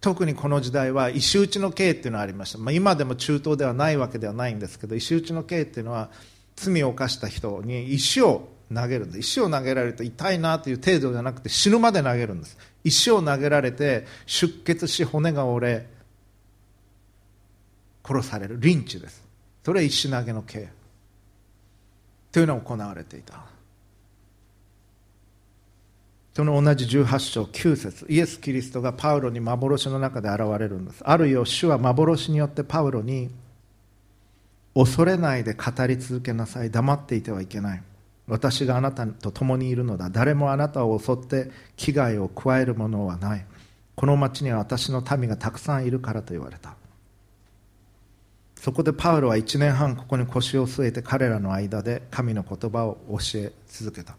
[0.04, 6.10] 特にこの時代は石打ちの刑っていうのがありました、まあ、今でも中東ではないわけではないんですけど石打ちの刑っていうのは
[6.56, 9.18] 罪を犯した人に石を投げるんです。
[9.20, 12.58] 石を投げられると痛いなという程度じゃなくて死ぬまで投げるんです。
[12.84, 15.86] 石を投げられて出血し骨が折れ
[18.06, 18.60] 殺される。
[18.60, 19.24] リンチです。
[19.64, 20.68] それは石投げの刑。
[22.30, 23.53] というのが行われていた。
[26.34, 31.02] その同じ18章9節イエス・キリストがパウロに幻の中で現れるんです。
[31.04, 33.30] あるよ主は幻によってパウロに
[34.74, 36.72] 恐れないで語り続けなさい。
[36.72, 37.82] 黙っていてはいけない。
[38.26, 40.10] 私があなたと共にいるのだ。
[40.10, 43.46] 誰もあなたを襲って危害を加えるものはない。
[43.94, 46.74] この町には私の民がたくさんいるからと言われた。
[48.56, 54.16] そこでパウロは1年半ここに腰を据えて彼らの間で神の言葉を教え続けた。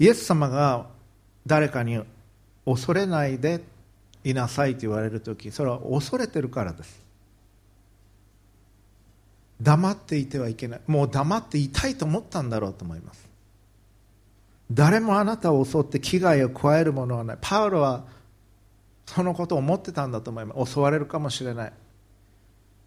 [0.00, 0.86] イエス様が
[1.46, 2.00] 誰かに
[2.64, 3.62] 恐れないで
[4.24, 7.02] いなさいと言われる時それは恐れてるからです。
[9.60, 10.80] 黙っていてはいけない。
[10.86, 13.28] もう黙っていたいと思ったんだろうと思います。
[14.72, 17.38] 誰もあなたを襲って危害を加えるものはない。
[17.40, 18.04] パウロは
[19.06, 20.72] そのことを思ってたんだと思います。
[20.72, 21.72] 襲われるかもしれない。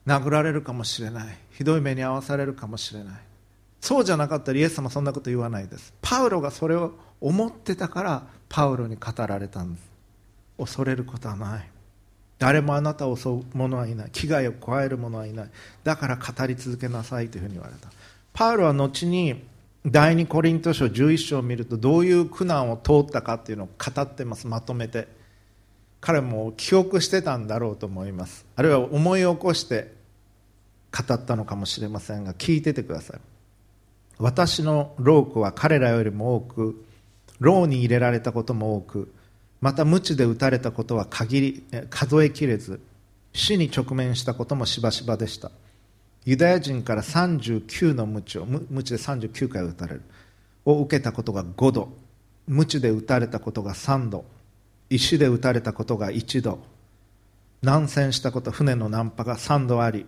[0.06, 1.38] 殴られるかもしれない。
[1.52, 3.13] ひどい目に遭わされるかもしれない。
[3.80, 5.94] そうじゃなかったらイエス様そんなこと言わないです。
[6.02, 9.84] パウロがそれを思ってたからパウロに語られたんです。
[10.58, 11.70] 恐れることはない。
[12.39, 14.10] 誰もあなたを襲う者はいない。
[14.12, 15.50] 危害を加える者はいない。
[15.84, 17.89] だから語り続けなさいというふうに言われた。
[18.32, 19.44] パウロは後に
[19.86, 24.48] 第二コリント書11章を見るとどういう苦難を通ったかっていうのを語ってます。
[24.48, 25.10] まとめて。
[26.00, 28.46] 彼も記憶してたんだろうと思います。
[28.56, 29.91] あるいは思い起こして
[30.98, 33.20] 語ったのかもしれませんが聞いててください。
[34.18, 36.85] 私のロークは彼らよりも多く
[37.39, 39.13] 牢に入れられたことも多く
[39.62, 42.80] また鞭で打たれたことは限り数えきれず
[43.34, 45.52] 死に直面したこともしばしばでした。
[46.24, 50.02] ユダヤ人から39の鞭を鞭で39回打たれる。
[50.63, 51.89] を受けたことが5度。
[52.48, 54.26] 鞭で打たれたことが3度。
[54.89, 56.60] 石で打たれたことが1度。
[57.62, 60.06] 難戦したこと船の難破が3度あり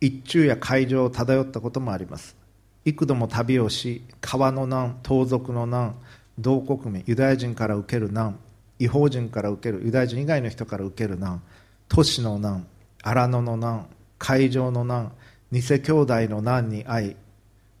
[0.00, 2.36] 一中や海上を漂ったこともあります。
[2.84, 5.96] 幾度も旅をし川の難盗賊の難
[6.38, 8.38] 同国民ユダヤ人から受ける難
[8.78, 11.42] 違法人から受けるユダヤ人以外の人から受ける難
[11.88, 12.66] 都市の難
[13.02, 13.86] 荒野の難
[14.18, 15.12] 海上の難
[15.50, 17.16] 偽兄弟の難に遭い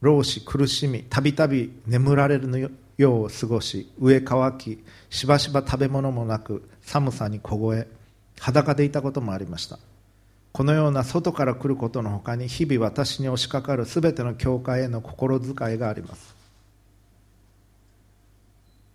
[0.00, 7.88] 老死苦しみたびたび眠られるよう過ごし上乾きしばしば食べ物もなく寒さに凍え
[8.40, 9.78] 裸でいたこともありました。
[10.52, 16.37] このような外から来ることのほかに日々私に押しかかるすべての教会への心遣いがあります。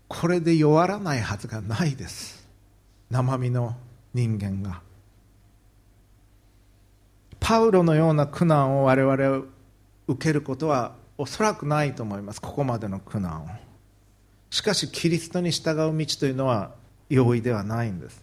[0.08, 2.48] これで弱らないはずがないです。
[3.10, 3.76] 生身の
[4.14, 4.82] 人間が。
[7.40, 9.42] パウロのような苦難を我々は
[10.08, 12.42] 受けることはおそらくないと思います。
[12.42, 13.48] ここまでの苦難を。
[14.50, 16.72] しかしキリストに従う道というのは
[17.10, 18.22] 容易ではないんです。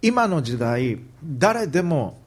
[0.00, 2.18] 今の時代誰でも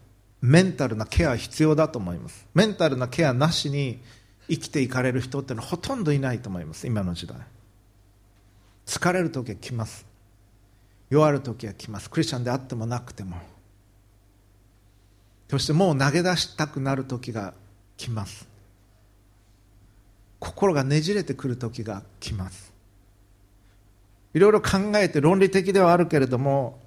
[0.41, 2.47] メンタルなケア必要だと思います。
[2.53, 3.99] メンタルなケアなしに
[4.49, 6.87] 生きていかれる人ってのはほとんどいないと思います。
[6.87, 7.37] 今の時代。
[8.85, 10.05] 疲れる時は来ます。
[11.09, 12.09] 弱る時は来ます。
[12.09, 13.37] クリスチャンであってもなくても。
[15.49, 17.53] そしてもう投げ出したくなる時が
[17.97, 18.47] 来ます。
[20.39, 22.71] 心がねじれてくる時が来ます。
[24.33, 26.79] いろいろ考えて論理的ではあるけれども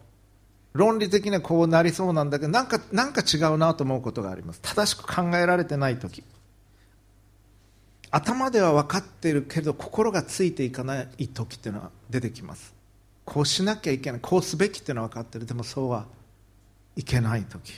[0.73, 4.61] 論理的にはこうなりそうなんだけどなんかなんか違うなと思うことがあります。
[4.61, 6.25] 正しく考えられてない時。
[8.15, 12.73] 頭では分かっているけど心がついていかない時っていうのは出てきます。
[13.25, 15.47] こうしなきゃいけないこうすべきっていうのは分かってる。
[15.47, 16.07] でもそうは
[16.95, 17.73] いけない時。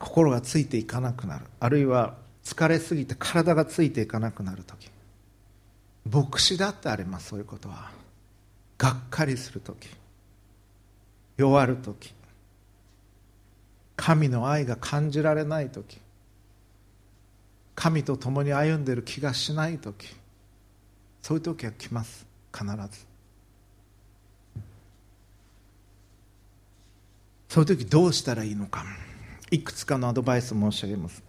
[0.00, 1.44] 心がついていかなくなる。
[1.60, 4.90] あるいは疲れすぎて体がついていかなくなる時。
[6.10, 7.92] 牧師だってありますそういうことは。
[8.76, 9.88] がっかりする時。
[11.36, 12.12] 弱る時。
[13.94, 15.99] 神の愛が感じられない時。
[17.74, 20.14] 神と共に歩んでいる気がしない時
[21.22, 22.26] そういう時は来ます。
[22.52, 23.06] 必ず。
[27.48, 28.84] そういう時どうしたらいいのか。
[29.50, 31.22] いくつかのアドバイス申し上げます。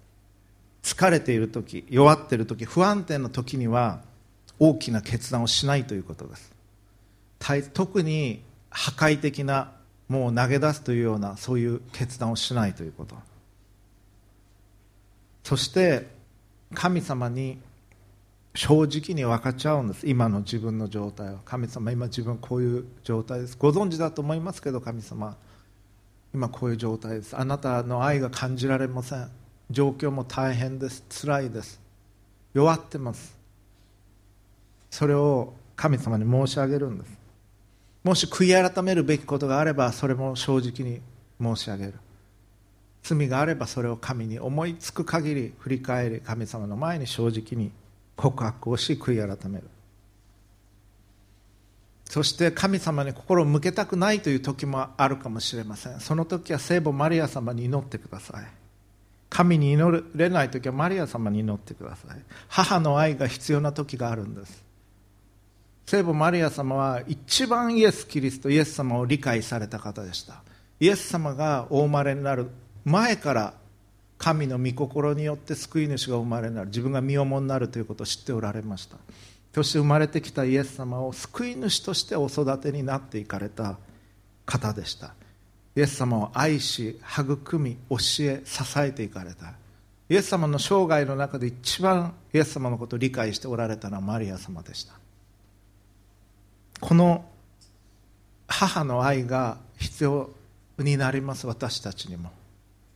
[0.83, 4.01] 疲れている時弱っている時不安定な時には
[4.57, 6.51] 大きな決断をしないということです。
[7.73, 9.71] 特に破壊的な
[10.07, 13.15] もう投げ出すというようなそういう決断をしないということ。
[15.43, 16.20] そして
[16.73, 17.59] 神様に
[18.53, 20.07] 正直に分かっちゃうんです。
[20.07, 21.39] 今の自分の状態は。
[21.45, 23.57] 神様今自分こういう状態です。
[23.57, 25.37] ご存知だと思いますけど神様
[26.33, 27.37] 今こういう状態です。
[27.37, 29.29] あなたの愛が感じられません。
[29.69, 31.03] 状況も大変です。
[31.09, 31.79] 辛いです。
[32.53, 33.37] 弱ってます。
[34.89, 37.17] それを神様に申し上げるんです。
[38.03, 41.01] もし悔い改めるべきことがあればそれも正直に
[41.39, 41.93] 申し上げる。
[43.03, 47.71] 罪があればそれを神に思いつく限り振り返り神様の前に正直に
[48.15, 49.67] 告白をし悔い改める。
[52.05, 55.99] そして神様に心を向けたくないという時もあるかもしれません。
[56.01, 58.45] その時は聖母マリア様に祈ってください。
[59.29, 62.17] 神に祈れない時はマリア様に祈ってください。
[62.49, 64.61] 母の愛が必要な時があるんです。
[65.85, 70.43] 聖母マリア様は一番イエス・キリストイエス様を理解された方でした。
[70.81, 72.49] イエス様がお生まれになる
[72.85, 73.53] 前から
[74.17, 78.97] 神の御心によって救い主が生まれになる自分が身重になるということを知っておられました。
[79.53, 83.77] そして生まれてきたイエス様を救い主としてお育てになっていかれた
[84.45, 85.13] 方でした。
[85.75, 89.53] イエス様を愛し育み教え支えていかれた。
[90.09, 94.93] イエス様の生涯の中で一番イエス様のことを理解しておられたのはマリア様でした。
[96.79, 97.25] この
[98.47, 100.29] 母の愛が必要
[100.77, 102.31] になります私たちにも。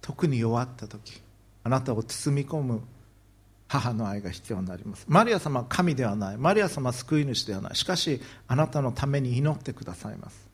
[0.06, 1.20] 特に弱った時
[1.64, 2.82] あなたを包み込む
[3.68, 5.04] 母の愛が必要になります。
[5.08, 6.38] マリア様は神ではない。
[6.38, 7.76] マリア様は救い主ではない。
[7.76, 10.48] しかしあなたのために祈ってくださいます。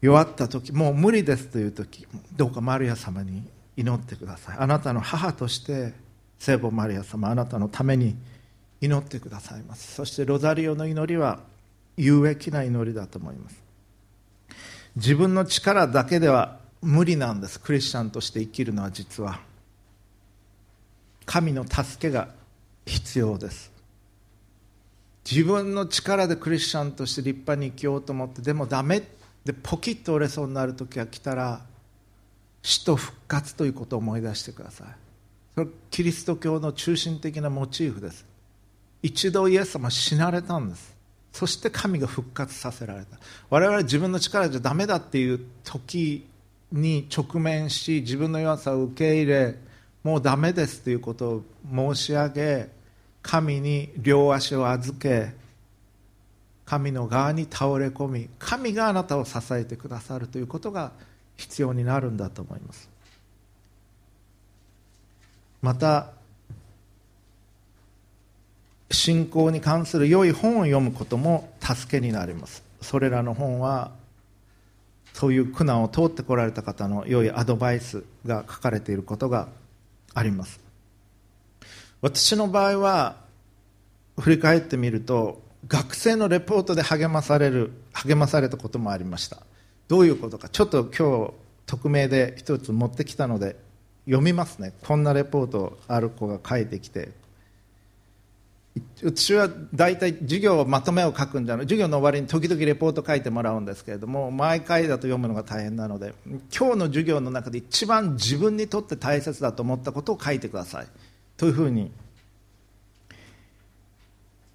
[0.00, 4.56] 弱った時もう無理ですという時どうかマリア様に祈ってください。
[4.58, 5.92] あなたの母として
[6.40, 8.16] 聖母マリア様あなたのために
[8.80, 9.94] 祈ってくださいます。
[9.94, 11.38] そしてロザリオの祈りは
[11.96, 13.61] 有益な祈りだと思います。
[14.96, 17.58] 自分の力だけでは無理なんです。
[17.60, 19.40] クリスチャンとして生きるのは実は。
[21.24, 22.28] 神の助けが
[22.84, 23.72] 必要です。
[25.30, 29.02] 自分の力でクリスチャンとして立派に生きようと思ってでもダメ。
[29.44, 31.62] でポキッと折れそうになる時が来たら
[32.62, 34.88] 死と復活ということを思い出してください。
[35.54, 38.24] それキリスト教の中心的なモチーフです。
[39.02, 40.91] 一度イエス様死なれたんです。
[41.32, 43.18] そして神が復活させられた。
[43.48, 46.26] 我々自分の力じゃダメだっていう時
[46.70, 49.54] に直面し自分の弱さを受け入れ
[50.02, 52.68] もうダメですということを申し上げ
[53.22, 55.32] 神に両足を預け
[56.64, 60.92] 神の側に倒れ込み神があなたを支えてくださるということが
[61.36, 62.88] 必要になるんだと思います。
[65.60, 66.12] また
[68.92, 72.62] 信仰に関する良い本を読むことも助けになります。
[72.80, 73.92] それらの本は
[75.12, 79.48] そういう苦難を通ってこられた方の良いアドバイスが書かれていることが
[80.14, 80.60] あります。
[82.00, 83.16] 私の場合は
[84.18, 89.38] 振り返ってみると学生のレポートで励まされる励まされたこともありました。
[89.88, 91.32] どういうことかちょっと今日
[91.66, 93.56] 匿名で一つ持ってきたので
[94.06, 94.72] 読みますね。
[94.82, 97.21] こんなレポートある子が書いてきて。
[99.04, 101.66] 私は大体授業まとめを書くんじゃない。
[101.66, 110.86] 授業の終わりに時々レポート書いてもらうんですけれども毎回だと読むのが大変なので今日の授業の中で一番自分にとって大切だと思ったことを書いてください。
[111.36, 111.90] というふうに、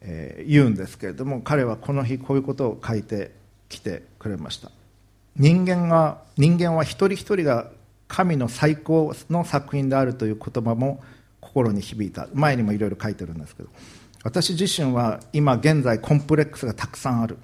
[0.02, 3.32] えー、言うんですけれども彼はこの日こういうことを書いて
[3.70, 4.72] きてくれました。
[5.36, 7.70] 人間が人間は一人一人が
[8.08, 11.04] 神の最高の作品であるという言葉も
[11.40, 12.28] 心に響いた。
[12.34, 13.70] 前にもいろいろ書いてるんですけど。
[14.28, 17.38] 私自身は今現在コンプレックスがたくさんある。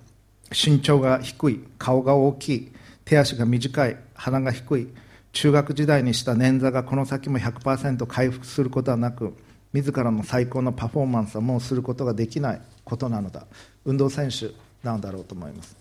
[0.51, 2.71] 身長が低い顔が大きい
[3.05, 4.89] 手足が短い鼻が低い
[5.31, 9.33] 中学時代にした捻挫がこの先も100%回復することはなく
[9.71, 13.47] 自らの最高のパフォーマンスはもうすることができないことなのだ。
[13.85, 14.49] 運動選手
[14.83, 15.77] なんだろうと思います。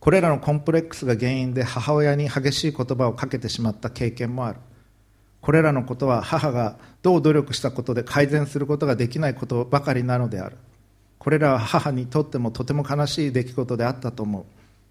[0.00, 4.58] これらのコンプレックスが原因で母親に激しい言葉をかけてしまった経験もある。
[5.48, 10.58] これらのことは母がどう努力したことで改善することができないことばかりなのである。
[11.18, 14.44] これらは母にとってもとても悲しい出来事であったと思う。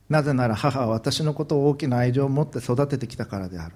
[0.10, 3.76] なぜなら母は私のことを大きな愛情を持って育ててきたからである。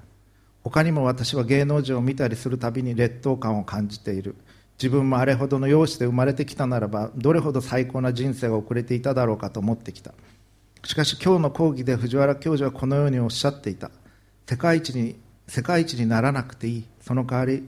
[0.63, 4.35] 他にも私は芸能人を見たりするたびに劣等感を感じている。
[4.79, 10.15] 自分もあれほどの容姿で生まれてきたならばどれほど最高な人生が送れていただろうかと思ってきた。
[10.83, 13.91] しかし今日の講義で藤原教授はこのようにおっしゃっていた。
[14.49, 15.15] 世界一に
[15.51, 16.85] 世界一にならなくていい。
[17.01, 17.67] その代わり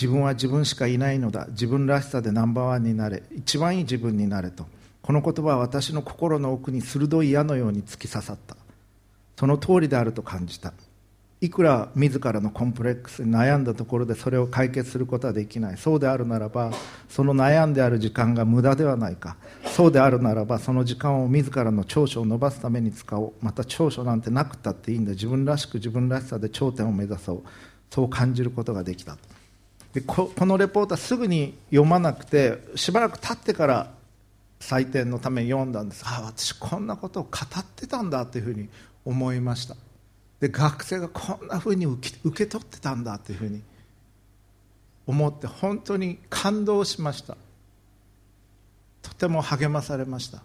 [0.00, 1.46] 自分は自分しかいないのだ。
[1.48, 3.24] 自分らしさでナンバーワンになれ。
[3.34, 4.64] 一番いい自分になれと。
[5.02, 8.56] この言葉は私の心の奥に鋭い矢のように突き刺さった。
[9.36, 10.72] その通りであると感じた。
[11.40, 15.76] いくら自らのコンプレックスに悩んだところでそれを解決することはできない。
[15.76, 16.72] そうであるならば
[17.08, 19.36] その悩んである時間が無駄ではないか。
[19.66, 23.32] そうであるならばその時間を自らの長所を伸ばすために使おう。
[23.42, 25.12] また長所なんてなくたっていいんだ。
[25.12, 27.42] 自分らしく自分らしさで頂点を目指そう。
[27.90, 29.16] そう感じることができた
[29.94, 33.90] でこのレポートはすぐに読まなくてしばらく経ってから
[34.60, 36.02] 採点のために読んだんです。
[36.04, 38.68] ああ私こんなことを語ってたんだというふうに
[39.04, 39.76] 思いました。
[40.40, 43.62] で学生がこんなふうに受け取ってたんだというふうに
[45.06, 47.36] 思って本当に感動しました。
[49.02, 50.42] とても励まされました。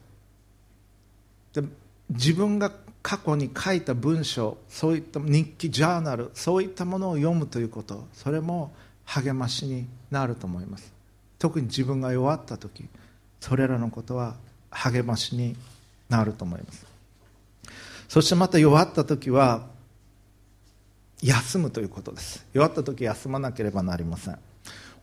[1.53, 1.67] で
[2.09, 2.71] 自分が
[3.01, 8.71] 過去に書いた文章そういった日記ジャーナルそういったものを読むということそれも
[9.05, 10.93] 励ましになると思います。
[11.39, 12.85] 特に自分が弱った時
[13.39, 14.35] それらのことは
[14.69, 15.55] 励ましに
[16.07, 16.85] なると思います。
[18.07, 19.70] そしてまた弱った時は
[21.21, 22.45] 休むということです。
[22.53, 24.39] 弱った時休まなければなりません。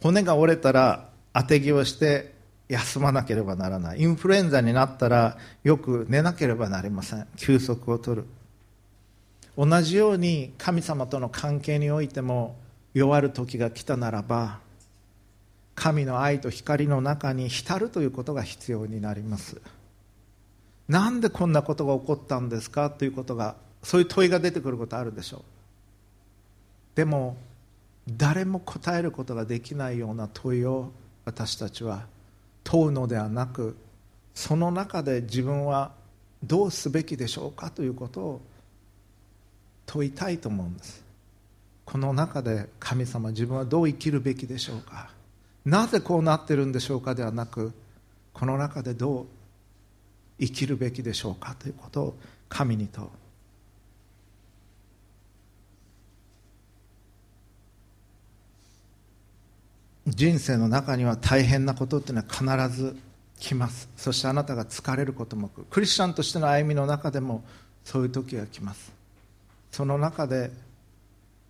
[0.02, 2.34] 骨が折れたら当て木をして
[2.68, 4.00] 休まなければならない。
[4.00, 7.26] インフルエンザになったらよく寝なければなりません。
[7.36, 8.26] 休息を取る。
[9.56, 12.56] 同じように神様との関係においても
[12.94, 14.58] 弱る時が来たならば
[15.74, 19.60] 神の愛と光の中に浸るということが必要になります。
[20.88, 22.90] なんでこんなことが起こったんですか？
[22.90, 25.42] ということがそういう問いが出てくることあるでしょう。
[26.98, 27.36] でも
[28.08, 30.90] 誰も答えることができないような問いを
[31.24, 32.06] 私たちは
[32.64, 33.76] 問うのではなく
[34.34, 35.92] その中で自分は
[36.42, 38.40] どうすべきでしょうかということを
[39.86, 41.04] 問いたいと思うんです。
[41.84, 45.10] この中で神様自分はどう生きるべきでしょうか。
[45.64, 47.72] なぜこうなってるんでしょうかではなく
[48.32, 49.26] この中でどう
[50.40, 52.14] 生きるべきでしょうかということを
[52.48, 53.08] 神に問う
[60.08, 62.96] 人生の中には大変なことっていうのは必ず
[63.38, 63.88] 来ます。
[63.96, 65.66] そしてあなたが疲れることも来る。
[65.70, 67.44] クリスチャンとしての歩みの中でも
[67.84, 68.92] そういう時が来ます。
[69.70, 70.50] その中で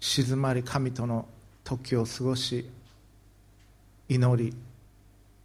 [0.01, 1.27] 静まり神との
[1.65, 2.69] 時を過ごし
[4.09, 4.55] 祈り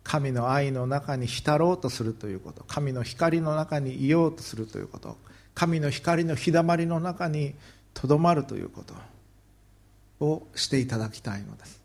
[0.03, 2.63] 神の愛の中に浸ろうとするということ。
[2.67, 5.17] 神の光の中にいようとするということ。
[5.55, 7.53] 神の光の日だまりの中に
[7.93, 11.82] とどまるということをしていただきたいのです。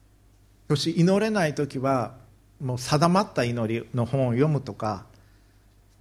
[0.69, 2.15] そして祈れない時は
[2.61, 5.07] もう定まった祈りの本を読むとか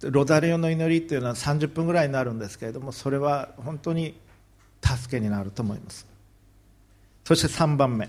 [0.02, 4.14] ロザリオの祈りっていうのは30分ぐらいになるんですけれどもそれは本当に
[4.84, 6.06] 助けになると思います。
[7.24, 8.08] そして3番目。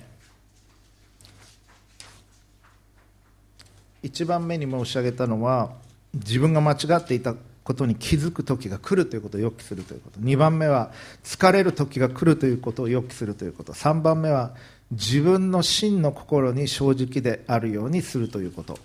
[4.03, 5.71] 1番目に申し上げたのは
[6.13, 10.19] 自分が間違っていたことに気づく時が来るということを予期するということ。
[10.19, 10.91] 2番目は
[11.23, 12.83] 疲れる時が来るということ。
[12.83, 14.55] を予期するということ3番目は
[14.91, 18.79] 自分の真の心に正直であるようにするということ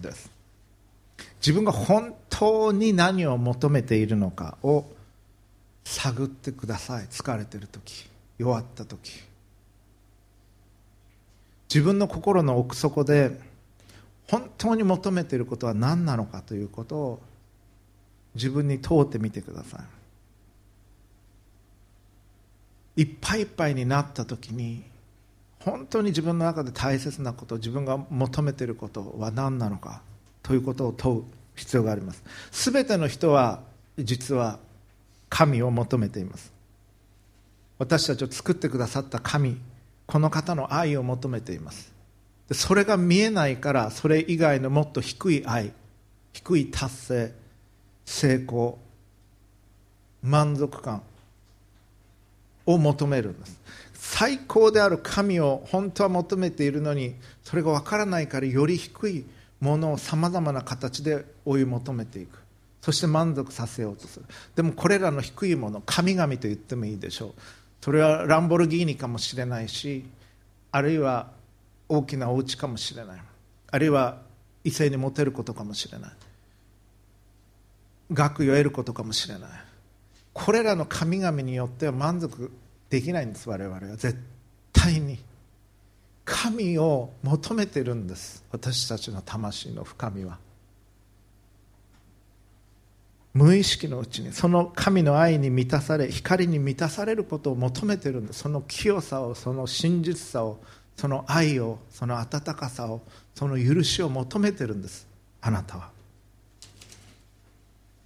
[0.00, 0.30] です。
[1.40, 4.84] 自分が本当に何を求めているのかを
[5.84, 7.06] 探ってください。
[7.06, 8.08] 疲れてる時
[8.38, 9.22] 弱った時。
[11.68, 13.40] 自分の心の奥底で
[14.28, 17.20] 本当に求めていることは何なのかということを
[18.34, 19.82] 自分に問うてみてくださ
[22.96, 23.02] い。
[23.02, 24.84] いっぱいいっぱいになった時に
[25.64, 30.02] 本当に自分の中で大切なこと自分が求めていることは何なのか
[30.42, 32.22] ということを問う必要があります。
[32.70, 33.62] 全ての人は
[33.98, 34.58] 実は
[35.30, 36.52] 神を求めています。
[37.78, 39.58] 私たちを作ってくださった神
[40.06, 41.92] この方の愛を求めています。
[42.52, 45.72] それが見えないからそれ以外のもっと低い愛
[46.34, 47.32] 低い達成
[48.04, 48.78] 成功
[50.22, 51.02] 満足感
[52.66, 53.60] を求めるんです。
[54.06, 59.24] 最高である神を本当は求めているのにそれが分からないからより低い
[59.60, 62.38] ものをさまざまな形で追い求めていく。
[62.82, 64.26] そして満足させようとする。
[64.54, 67.32] でもこれらの低いもの神々と言ってもいいでしょう。
[67.80, 70.04] それはランボルギーニかもしれないし
[70.70, 71.30] あるいは
[71.88, 73.20] 大きなお家かもしれない。
[73.70, 74.18] あるいは
[74.64, 76.12] 異性にモテることかもしれない。
[78.12, 79.50] 学位を得ることかもしれない。
[80.34, 82.52] これらの神々によっては満足
[82.90, 83.96] できないんです我々は。
[83.96, 84.18] 絶
[84.72, 85.18] 対に。
[86.24, 88.44] 神を求めてるんです。
[88.50, 90.38] 私たちの魂の深みは。
[93.34, 98.40] 無意識のうちにその神の愛に満たされ光に満たされることを求めてるんです。
[98.40, 100.60] その清さをその真実さを
[100.96, 103.02] その愛をその温かさを
[103.34, 105.08] その許しを求めてるんです。
[105.40, 105.90] あなたは。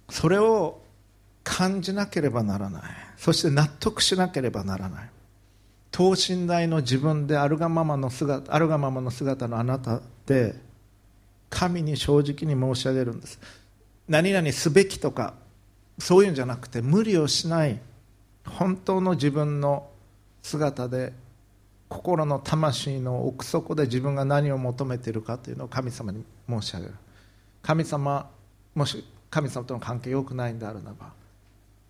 [0.09, 0.81] それを
[1.49, 2.83] 感じなければならない。
[3.17, 5.09] そして納得しなければならない。
[5.89, 10.53] 等身大の自分であるがままの姿あるがままの姿のあなたで
[11.49, 13.39] 神に正直に申し上げるんです。
[14.07, 15.33] 何々すべきとか
[15.97, 17.81] そういうんじゃなくて無理をしない
[18.45, 19.89] 本当の自分の
[20.43, 21.13] 姿で
[21.87, 26.93] 心の魂の奥底で自分が何を求めているかというのを神様に申し上げる。
[27.63, 28.29] 神様
[28.75, 31.18] もし神様との関係良くないんであるならば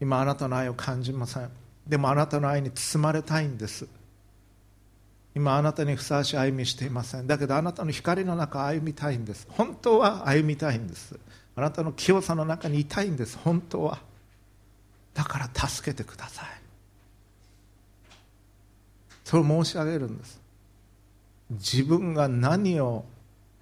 [0.02, 1.50] 今あなたの愛を感じません。
[1.88, 3.88] でもあなたの愛に包まれたいんです。
[5.36, 7.28] 今あなたにふさわしい歩みしていません。
[7.28, 9.48] だけどあなたの光の中歩みたいんです。
[9.50, 11.20] 本当は歩みたいんです。
[11.56, 13.38] あなたの清さの中にいたいんです。
[13.38, 14.00] 本当は。
[15.14, 16.48] だから助けてください。
[19.24, 20.40] それを申し上げるんです。
[21.52, 23.06] 自分が何を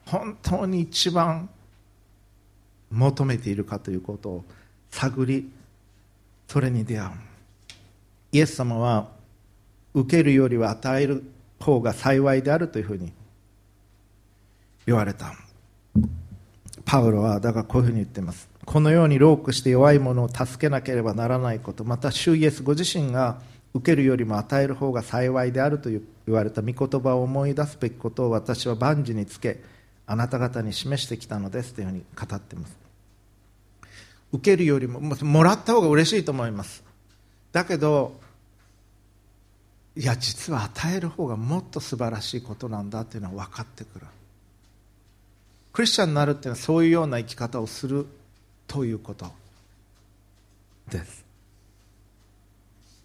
[0.05, 1.49] 本当に一番
[2.89, 4.45] 求めているかということを
[4.89, 5.51] 探り
[6.47, 7.09] それに出会う。
[8.31, 9.09] イエス様は
[9.93, 11.23] 受けるよりは与える
[11.59, 13.11] 方が幸いであるというふうに
[14.85, 15.33] 言われた。
[16.85, 18.49] パウロはだからこういうふうに言っています。
[18.65, 21.83] このようにロークして弱い者を助けなければならないこと。
[21.83, 23.39] また主イエスご自身が
[23.73, 26.61] 受けるよりも与える方が幸いであると言われた。
[26.61, 29.61] 御言葉を思い出すべきことを私は万事につけ
[30.05, 32.86] あなた方に示してきたのですというふうに語っています。
[34.37, 36.83] 受けるよりももらった方が嬉しいと思います。
[37.51, 38.19] だけど
[39.95, 44.05] いや実は与える方がもっと素晴らしいことなんだというのは分かってくる。
[45.73, 48.07] クリスチャンになるっていうのはそういうような生き方をする
[48.67, 49.27] ということ。
[50.89, 51.25] です。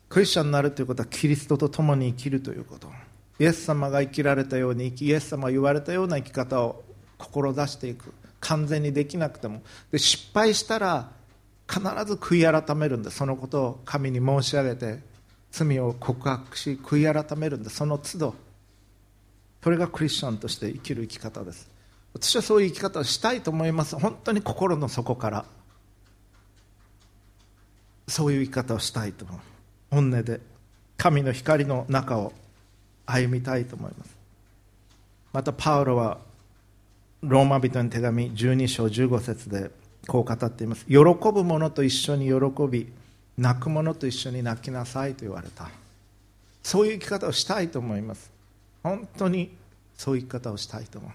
[0.09, 2.91] クリスチャンになるということはキリストと共に生きるということ。
[3.39, 6.83] イエス様が生きられたように生きイエス様が言われたような生き方を
[7.19, 8.13] 志していく。
[8.41, 9.63] 完全にできなくても。
[9.91, 11.11] で失敗したら
[11.73, 14.99] 必ず悔い改めるんでそのことを神に申し上げて
[15.51, 18.35] 罪を告白し悔い改めるんでその都度
[19.63, 21.71] それがクリスチャンとして生きる生き方です。
[22.15, 23.97] 私はそういう生き方をしたいと思います。
[23.97, 25.45] 本当に心の底から。
[28.09, 29.41] そういう生き方をしたいと思う。
[29.91, 30.41] 本音で。
[30.99, 32.33] 神の光の中を
[33.07, 34.17] 歩みたいと思います。
[35.33, 36.19] またパウロは
[37.23, 39.71] ローマ人の手紙12章15節で
[40.07, 40.85] こう語っています。
[40.87, 42.35] 喜ぶ者と一緒に喜
[42.69, 42.93] び
[43.39, 45.71] 泣く者と一緒に泣きなさいと言われた。
[46.63, 48.31] そういう生き方をしたいと思います。
[48.83, 49.55] 本当に
[49.97, 51.11] そういう生き方をしたいと思う。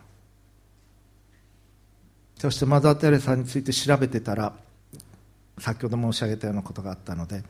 [2.39, 4.53] そしてマザー・テレサについて調べてたら
[5.57, 7.43] 先ほど申し上げたようなことがあったので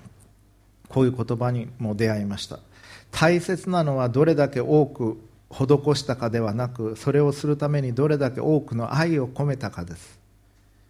[0.87, 2.59] こういう言葉にも出会いました。
[3.11, 5.19] 大切なのはどれだけ多く
[5.49, 5.65] 施
[5.95, 10.19] したかではなくそれをするためにどれだけ多くの愛を込めたかです。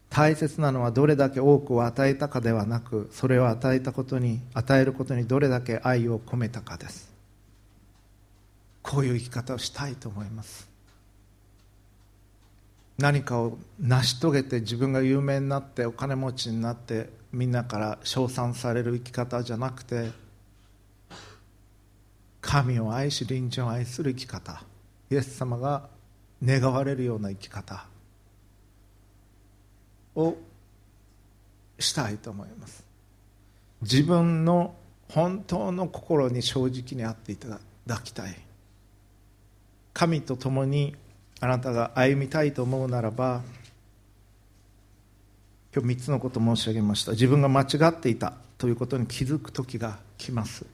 [0.09, 7.11] 大切なのはどれだけ多くを与えたかではなくそれを与えたことに与えることにどれだけ愛を込めたかです。
[8.81, 10.69] こういう生き方をしたいと思います。
[12.97, 20.11] 何かを成し遂げて自分が有名になってお金持ちになってみんなから称賛される生き方じゃなくて
[22.41, 24.63] 神を愛し隣人を愛する生き方
[25.11, 25.89] イエス様が
[26.43, 27.85] 願われるような生き方。
[30.17, 30.35] を
[31.79, 32.83] したいと思います。
[33.81, 34.75] 自分の
[35.09, 38.35] 本当の心に正直にあっていただきたい。
[39.93, 40.95] 神と共に
[41.39, 43.41] あなたが歩みたいと思うならば
[45.73, 47.11] 今日3つのこと申し上げました。
[47.11, 50.65] 自分が間違っていたということに気づく時が来ます。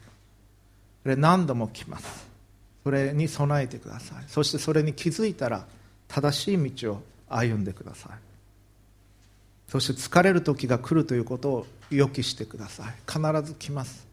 [1.03, 2.25] それ何度も来ます。
[2.83, 4.23] それに備えてください。
[4.27, 5.65] そしてそれに気づいたら
[6.07, 8.32] 正しい道を歩んでください。
[9.73, 12.93] そして疲れる時が来るということを予期してください。
[13.11, 14.05] 必ず来ます。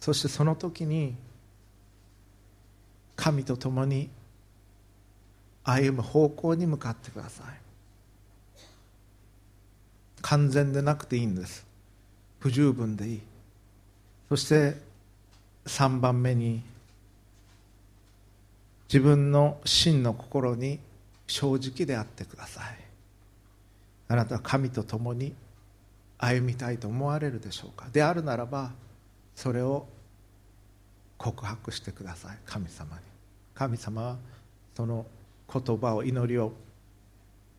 [0.00, 1.14] そしてその時に
[3.14, 4.08] 神と共に
[5.64, 7.46] 歩む方向に向かってください。
[10.22, 11.66] 完全でなくていいんです。
[12.40, 13.20] 不十分でいい。
[14.30, 14.78] そして
[15.66, 16.62] 3番目に
[18.88, 20.78] 自分の真の心に
[21.26, 22.83] 正直であってください。
[24.14, 25.34] あなたは神と共に
[26.18, 27.88] 歩みたいと思われるでしょうか？
[27.92, 28.70] であるならば
[29.34, 29.88] それを
[31.18, 32.38] 告白してください。
[32.46, 33.02] 神様に。
[33.54, 34.16] 神様は
[34.76, 35.04] その
[35.52, 36.52] 言葉を祈りを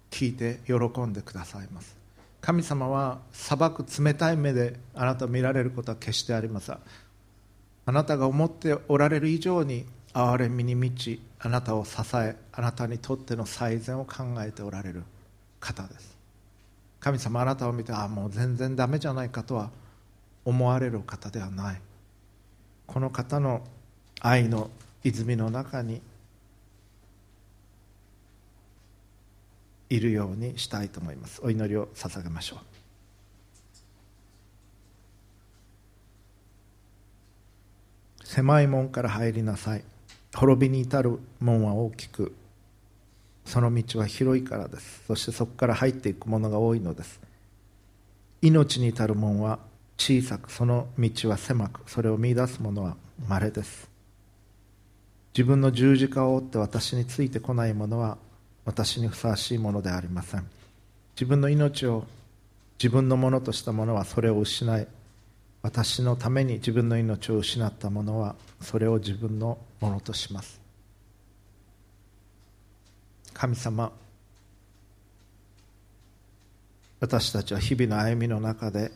[0.10, 1.98] 聞いて喜んでくださいます。
[2.40, 6.78] 神様は裁く冷たい目であなたを見られることは決してありません。
[7.86, 15.04] あなたが思っておられる以上に憐れみに満ちあなたを支えあなたにとっての最善を考えておられる
[15.60, 16.16] 方です。
[17.06, 19.70] 神様あなたを見てああもう全然ダメじゃないかとは
[20.44, 21.82] 思われる方ではない。
[22.88, 23.62] この方の
[24.22, 24.72] 愛の
[25.04, 26.02] 泉の中に
[29.88, 31.42] いるようにしたいと思います。
[31.44, 32.60] お祈りを捧げましょう。
[38.26, 39.84] 狭い門から入りなさい。
[40.34, 42.34] 滅びに至る門は大きく。
[43.46, 45.04] その道は広いからです。
[45.08, 47.20] そしてそこから入っていくものが多いのです。
[48.42, 49.60] 命に至る門は
[49.98, 53.90] 小さくその道は狭くそれを見いだす者はまれです。
[55.34, 58.18] 自分の十字架を追って私についてこない者は
[58.66, 60.48] 私にふさわしいものでありません。
[61.16, 62.06] 自分の命を
[62.78, 64.88] 自分のものとした者はそれを失い
[65.62, 70.65] 私のために自分の命を失った者はそれを自分のものとします。
[73.36, 73.92] 神様
[77.02, 78.92] 私たちは日々の歩みの中で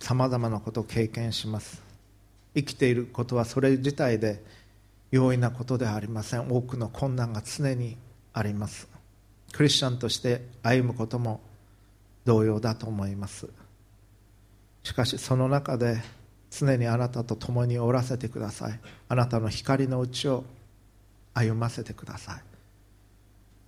[0.00, 1.80] さまざまなことを経験します。
[2.54, 4.42] 生きていることはそれ自体で
[5.12, 6.50] 容易なことではありません。
[6.50, 7.96] 多くの困難が常に
[8.32, 8.88] あります。
[9.52, 11.40] クリスチャンとして歩むことも
[12.24, 13.48] 同様だと思います。
[14.82, 16.02] しかしその中で
[16.50, 18.80] 常にあなたと共におらせてください。
[19.08, 20.44] あなたの光のうちを
[21.36, 22.40] 歩ませてください。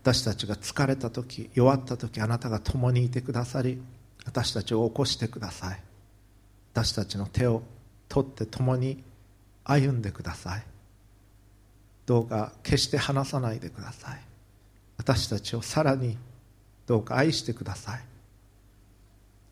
[0.01, 3.83] 私たちが疲れた時弱った時あなたが共にいてくださり
[4.25, 5.83] 私たちを起こしてください。
[6.73, 7.63] 私たちの手を
[8.09, 9.03] 取って共に
[9.65, 10.63] 歩んでください。
[12.07, 14.21] どうか決して離さないでください。
[14.97, 16.17] 私たちをさらに
[16.87, 18.01] どうか愛してください。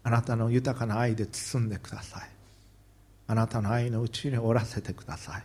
[0.05, 2.31] あなたの豊かな愛で包んでください。
[3.27, 5.43] あなたの愛のうちにおらせてください。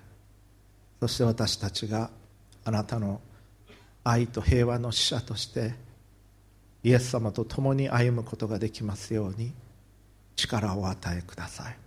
[1.02, 2.12] そして私たちが
[2.64, 3.22] あなたの
[4.03, 5.74] 愛と平和の使者として
[6.84, 9.53] イエス様と共に歩むことができますように
[10.36, 11.78] 力を与えください。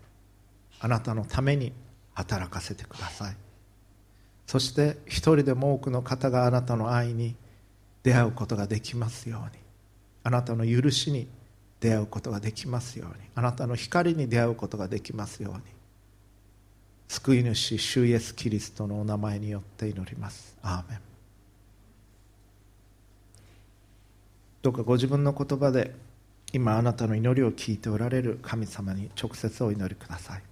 [0.81, 1.73] あなたのために
[2.13, 3.37] 働かせてください。
[4.47, 7.35] そして一人でも多くの方があなたの愛に
[8.03, 9.63] 出会うことができますように。
[10.23, 11.29] あなたの許しに
[11.81, 13.15] 出会うことができますように。
[13.35, 15.61] あなたの光に出会うことができますように。
[17.15, 20.57] 救い主主イエス・キリストのお名前によって祈ります。
[20.63, 21.01] アーメン。
[24.63, 25.95] どうかご自分の言葉で
[26.53, 30.43] 今あなたの祈りを聞いておられる神様に直接お祈りください。